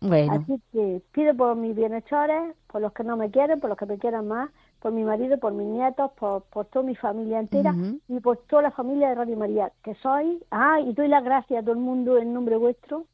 [0.00, 0.32] Bueno.
[0.32, 3.86] Así que pido por mis bienhechores, por los que no me quieren, por los que
[3.86, 4.50] me quieran más,
[4.80, 7.74] por mi marido, por mis nietos, por, por toda mi familia entera
[8.08, 10.42] y por toda la familia de Radio María, que soy.
[10.50, 13.04] Ah, y doy las gracias a todo el mundo en nombre vuestro,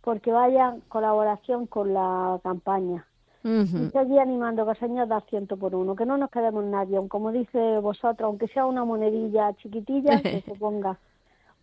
[0.00, 3.06] porque vaya colaboración con la campaña.
[3.44, 7.30] Y seguir animando que Señor da ciento por uno, que no nos quedemos nadie, como
[7.30, 10.98] dice vosotros, aunque sea una monedilla chiquitilla, que se ponga.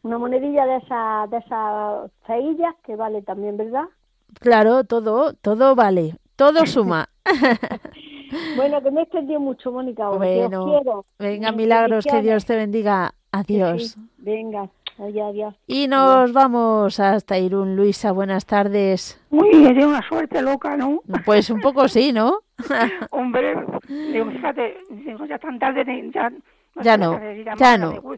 [0.04, 3.86] Una monedilla de esas de esas feillas, que vale también, ¿verdad?
[4.40, 7.10] Claro, todo, todo vale, todo suma.
[8.56, 10.10] bueno, que me extendió mucho, Mónica.
[10.10, 11.06] Bueno, quiero.
[11.18, 13.16] venga, milagros, que Dios te bendiga.
[13.32, 13.98] Adiós.
[14.18, 15.56] Venga, adiós.
[15.68, 17.76] Y nos vamos hasta Irún.
[17.76, 19.22] Luisa, buenas tardes.
[19.30, 21.02] Uy, de una suerte loca, ¿no?
[21.26, 22.40] Pues un poco sí, ¿no?
[23.12, 23.56] Hombre,
[23.88, 25.84] digo, fíjate, digo, ya tan tarde,
[26.14, 26.38] ya, no,
[26.82, 27.20] ya no,
[27.58, 27.92] ya no.
[27.92, 28.16] Digo,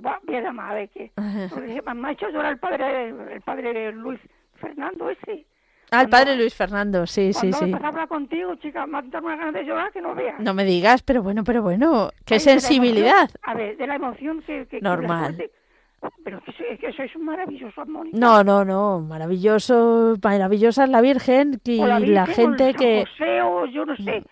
[0.00, 1.10] va, voy a llamar, a ver qué.
[1.16, 4.20] Me ha hecho llorar el padre, el padre de Luis
[4.54, 5.46] Fernando ese.
[5.90, 7.70] Ah, el padre Luis Fernando, sí, sí, sí.
[7.70, 10.38] Cuando hablar contigo, chica, me ha una ganas de llorar que no veas.
[10.38, 13.30] No me digas, pero bueno, pero bueno, qué sensibilidad.
[13.42, 14.66] a ver, de la emoción que...
[14.66, 15.36] que Normal.
[15.38, 15.50] Que
[16.22, 18.16] pero que, que sois un maravilloso, Mónica.
[18.16, 23.04] No, no, no, maravilloso, maravillosa es la Virgen y la, gente que...
[23.06, 24.22] José, o yo no sé,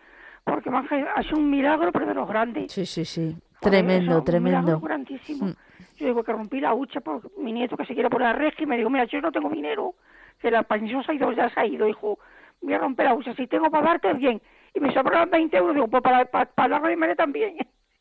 [0.44, 2.72] porque ha sido un milagro, pero de los grandes.
[2.72, 4.58] Sí, sí, sí, tremendo, tremendo.
[4.58, 5.46] Un milagro grandísimo.
[5.46, 5.54] Mm.
[5.96, 8.66] Yo digo que rompí la hucha por mi nieto que se quiere poner a régimen,
[8.66, 9.94] y me digo, mira, yo no tengo dinero
[10.40, 12.18] que la pensión se ha ido, ya se ha ido, hijo,
[12.60, 14.40] voy a romper la usa, si tengo para darte bien,
[14.74, 17.56] y me sobraron 20 euros, digo, pues para, para, para la de también.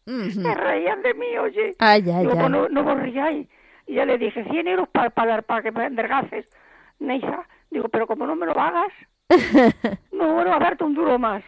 [0.05, 1.75] Se reían de mí, oye.
[1.79, 3.47] Ay, ay, Pues no, no vos ríais.
[3.87, 6.47] Y ya le dije, 100 euros para, para, para que me endergaces,
[6.99, 7.47] Neisa.
[7.71, 8.91] Digo, pero como no me lo hagas,
[10.11, 11.43] no vuelvo a darte un duro más.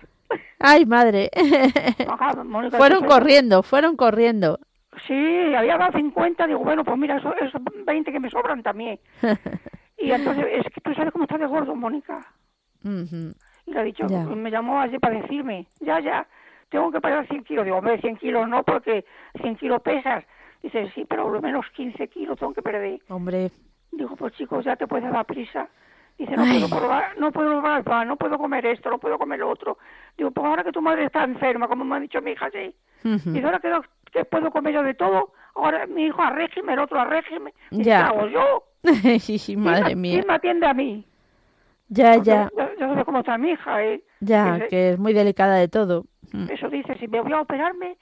[0.60, 1.30] Ay, madre.
[2.72, 4.60] fueron corriendo, fueron corriendo.
[5.05, 8.99] Sí, había dado 50, digo, bueno, pues mira, esos, esos 20 que me sobran también.
[9.99, 12.24] Y entonces, es que tú sabes cómo está de gordo, Mónica.
[12.84, 16.28] Y le ha dicho, me llamó así para decirme, ya, ya,
[16.70, 17.65] tengo que pagar 100 kilos.
[17.65, 19.05] Digo, hombre, 100 kilos no, porque
[19.41, 20.24] 100 kilos pesas.
[20.61, 22.99] Dice, sí, pero por lo menos 15 kilos tengo que perder.
[23.09, 23.51] Hombre.
[23.91, 25.70] Digo, pues chicos, ya te puedes dar prisa.
[26.18, 29.39] Dice, no puedo, probar, no puedo probar pan, no puedo comer esto, no puedo comer
[29.39, 29.78] lo otro.
[30.18, 32.76] Digo, pues ahora que tu madre está enferma, como me ha dicho mi hija, sí.
[33.03, 33.72] Y ahora que,
[34.11, 37.53] que, puedo comer yo de todo, ahora mi hijo a régimen, el otro a régimen.
[37.70, 38.07] Ya.
[38.07, 38.63] hago yo?
[39.57, 40.13] Madre mía.
[40.13, 41.05] ¿Quién me atiende a mí?
[41.89, 42.49] Ya, ya.
[42.80, 44.03] Yo, sé cómo está mi hija, ¿eh?
[44.20, 46.05] Ya, que es muy delicada de todo.
[46.32, 46.52] Mm.
[46.52, 47.98] Eso dice, si me voy a operarme,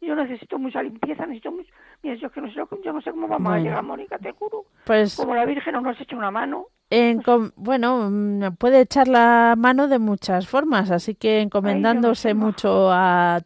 [0.00, 1.70] yo necesito mucha limpieza, necesito mucho...
[2.02, 4.64] Mira, yo, que no sé, yo no sé cómo vamos a llegar, Mónica, te juro.
[4.84, 5.16] Pues...
[5.16, 6.66] Como la Virgen no nos ha hecho una mano.
[6.88, 7.22] En
[7.54, 13.40] bueno, mm, puede echar la mano de muchas formas, así que encomendándose mucho a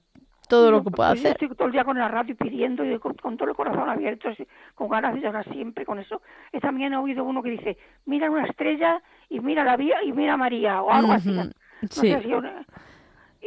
[0.48, 1.36] todo lo que pueda pues hacer.
[1.38, 4.30] Yo estoy todo el día con la radio pidiendo y con, todo el corazón abierto,
[4.74, 6.22] con ganas de llorar siempre con eso.
[6.52, 7.76] Y también he oído uno que dice,
[8.06, 11.38] mira una estrella y mira la vía y mira María o algo así.
[11.90, 12.14] sí.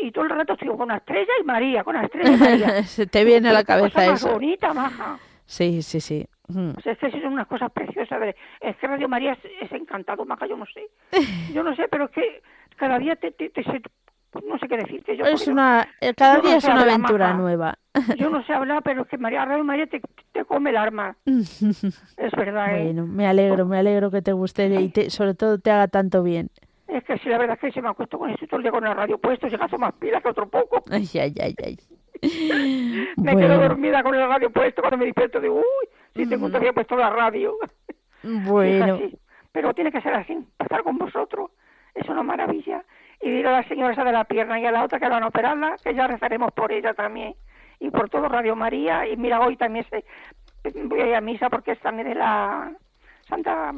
[0.02, 2.84] Y todo el rato estoy con estrella y María, con estrella y María.
[2.84, 4.32] Se te viene a la cabeza eso.
[4.34, 5.20] bonita, maja.
[5.46, 6.28] Sí, sí, sí.
[6.50, 8.36] O sea, es que son unas cosas preciosas.
[8.62, 10.88] Es que Radio María es, encantado, maja, yo no sé.
[11.54, 12.42] Yo no sé, pero es que
[12.78, 13.64] cada día te, te, te,
[14.32, 15.18] pues no sé qué decirte.
[15.18, 17.78] Yo, es una, eh, cada día es una aventura nueva.
[18.18, 21.16] Yo no sé hablar, pero es que María Radio María te, te come el arma.
[21.26, 22.78] es verdad.
[22.78, 22.84] ¿eh?
[22.86, 26.24] Bueno, me alegro, me alegro que te guste y te, sobre todo te haga tanto
[26.24, 26.50] bien.
[26.98, 28.72] Es que sí, la verdad es que se me acuesto con eso todo el día
[28.72, 30.84] con la radio puesto, se más pilas que otro poco.
[30.92, 31.78] Ay, ay, ay, ay.
[33.18, 36.74] me quedo dormida con el radio puesto cuando me despierto digo, uy, si tengo todavía
[36.74, 37.56] puesto la radio.
[38.24, 39.00] Bueno.
[39.54, 41.52] Pero tiene que ser así, estar con vosotros.
[41.94, 42.84] Es una maravilla
[43.22, 45.24] y dile a la señora esa de la pierna y a la otra que van
[45.24, 47.36] a operarla, que ya rezaremos por ella también.
[47.80, 49.08] Y por todo Radio María.
[49.08, 50.04] Y mira, hoy también se,
[50.84, 52.74] voy a ir a misa porque es también de la
[53.30, 53.72] Santa,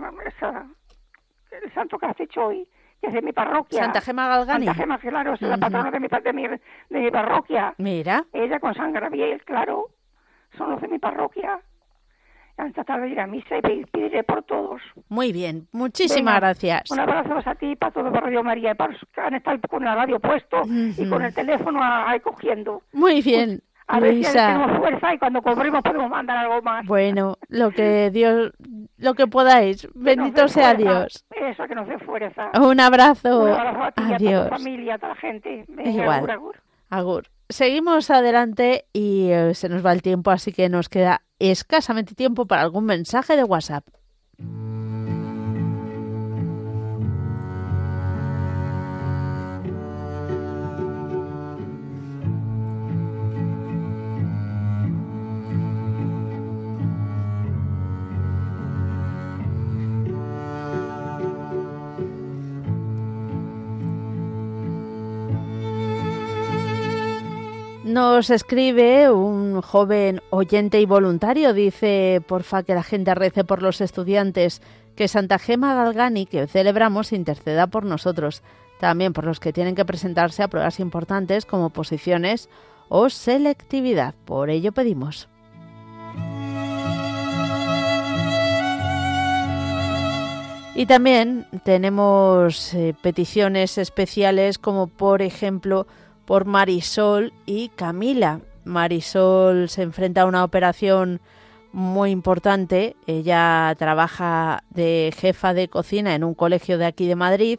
[1.52, 2.68] el santo que has hecho hoy,
[3.02, 3.84] que es de mi parroquia.
[3.84, 4.66] Santa Gema Galgani.
[4.66, 7.74] Santa Gema, claro, es la patrona de mi, de, mi, de mi parroquia.
[7.78, 8.26] Mira.
[8.34, 9.88] Ella con San Gabriel, claro,
[10.58, 11.60] son los de mi parroquia.
[12.58, 14.82] esta tarde ir a misa y pediré por todos.
[15.08, 16.92] Muy bien, muchísimas gracias.
[16.92, 19.96] Un abrazo a ti, para todo Radio María, para los que han estado con la
[19.96, 22.82] radio puesto y con el teléfono ahí cogiendo.
[22.92, 23.62] Muy bien.
[23.92, 26.86] A ver si tenemos fuerza y cuando cobremos podemos mandar algo más.
[26.86, 28.52] Bueno, lo que Dios,
[28.98, 29.88] lo que podáis.
[29.96, 31.26] Bendito sea Dios.
[31.32, 32.52] Eso, que nos dé fuerza.
[32.62, 33.46] Un abrazo.
[33.46, 34.46] Un abrazo a ti, Adiós.
[34.46, 35.66] a tu familia, a toda la gente.
[35.84, 36.40] Igual.
[36.90, 37.26] agur.
[37.50, 42.46] Seguimos adelante y eh, se nos va el tiempo, así que nos queda escasamente tiempo
[42.46, 43.86] para algún mensaje de WhatsApp.
[68.00, 73.82] Nos escribe un joven oyente y voluntario, dice, porfa, que la gente rece por los
[73.82, 74.62] estudiantes,
[74.96, 78.42] que Santa Gema Galgani, que celebramos, interceda por nosotros,
[78.80, 82.48] también por los que tienen que presentarse a pruebas importantes como posiciones
[82.88, 84.16] o selectividad.
[84.24, 85.28] Por ello pedimos.
[90.74, 95.86] Y también tenemos eh, peticiones especiales como por ejemplo
[96.30, 98.42] por Marisol y Camila.
[98.64, 101.22] Marisol se enfrenta a una operación
[101.72, 102.96] muy importante.
[103.08, 107.58] Ella trabaja de jefa de cocina en un colegio de aquí de Madrid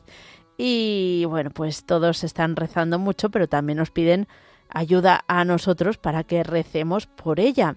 [0.57, 4.29] y bueno, pues todos están rezando mucho, pero también nos piden
[4.68, 7.75] ayuda a nosotros para que recemos por ella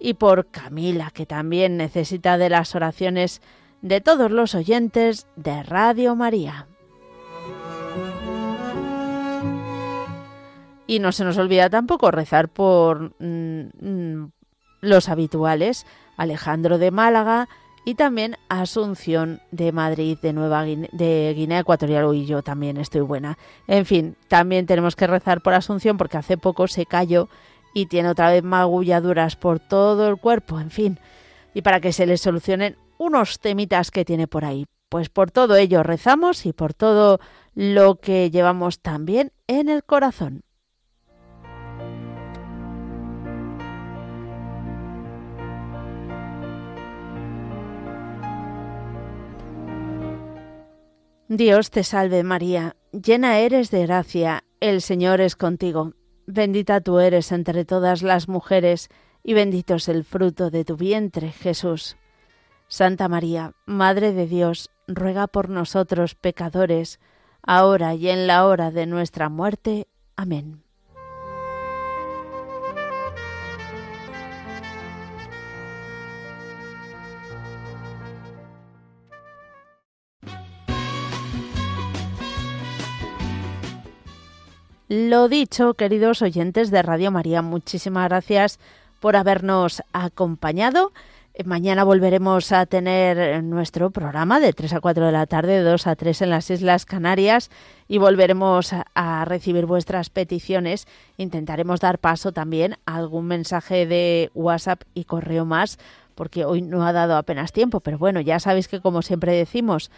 [0.00, 3.42] y por Camila, que también necesita de las oraciones
[3.80, 6.66] de todos los oyentes de Radio María.
[10.92, 14.30] Y no se nos olvida tampoco rezar por mm, mm,
[14.82, 15.86] los habituales,
[16.18, 17.48] Alejandro de Málaga
[17.86, 23.38] y también Asunción de Madrid, de Nueva de Guinea Ecuatorial, y yo también estoy buena.
[23.68, 27.30] En fin, también tenemos que rezar por Asunción porque hace poco se cayó
[27.72, 30.98] y tiene otra vez magulladuras por todo el cuerpo, en fin,
[31.54, 34.66] y para que se le solucionen unos temitas que tiene por ahí.
[34.90, 37.18] Pues por todo ello rezamos y por todo
[37.54, 40.42] lo que llevamos también en el corazón.
[51.34, 55.94] Dios te salve María, llena eres de gracia, el Señor es contigo,
[56.26, 58.90] bendita tú eres entre todas las mujeres,
[59.24, 61.96] y bendito es el fruto de tu vientre, Jesús.
[62.68, 67.00] Santa María, Madre de Dios, ruega por nosotros pecadores,
[67.42, 69.88] ahora y en la hora de nuestra muerte.
[70.16, 70.61] Amén.
[84.94, 88.58] Lo dicho, queridos oyentes de Radio María, muchísimas gracias
[89.00, 90.92] por habernos acompañado.
[91.32, 95.62] Eh, mañana volveremos a tener nuestro programa de 3 a 4 de la tarde, de
[95.62, 97.50] 2 a 3 en las Islas Canarias
[97.88, 100.86] y volveremos a, recibir vuestras peticiones.
[101.16, 105.78] Intentaremos dar paso también a algún mensaje de WhatsApp y correo más,
[106.14, 109.90] porque hoy no ha dado apenas tiempo, pero bueno, ya sabéis que como siempre decimos,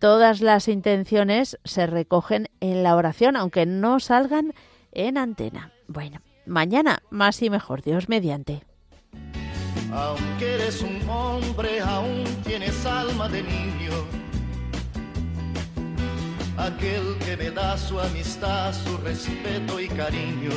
[0.00, 4.54] Todas las intenciones se recogen en la oración, aunque no salgan
[4.92, 5.72] en antena.
[5.88, 8.64] Bueno, mañana más y mejor, Dios mediante.
[9.92, 13.92] Aunque eres un hombre, aún tienes alma de niño.
[16.56, 20.50] Aquel que me da su amistad, su respeto y cariño.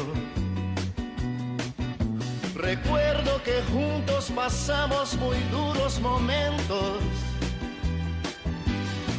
[2.56, 7.02] Recuerdo que juntos pasamos muy duros momentos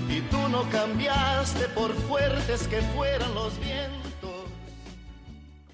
[0.08, 4.03] y tú no cambiaste por fuertes que fueran los vientos.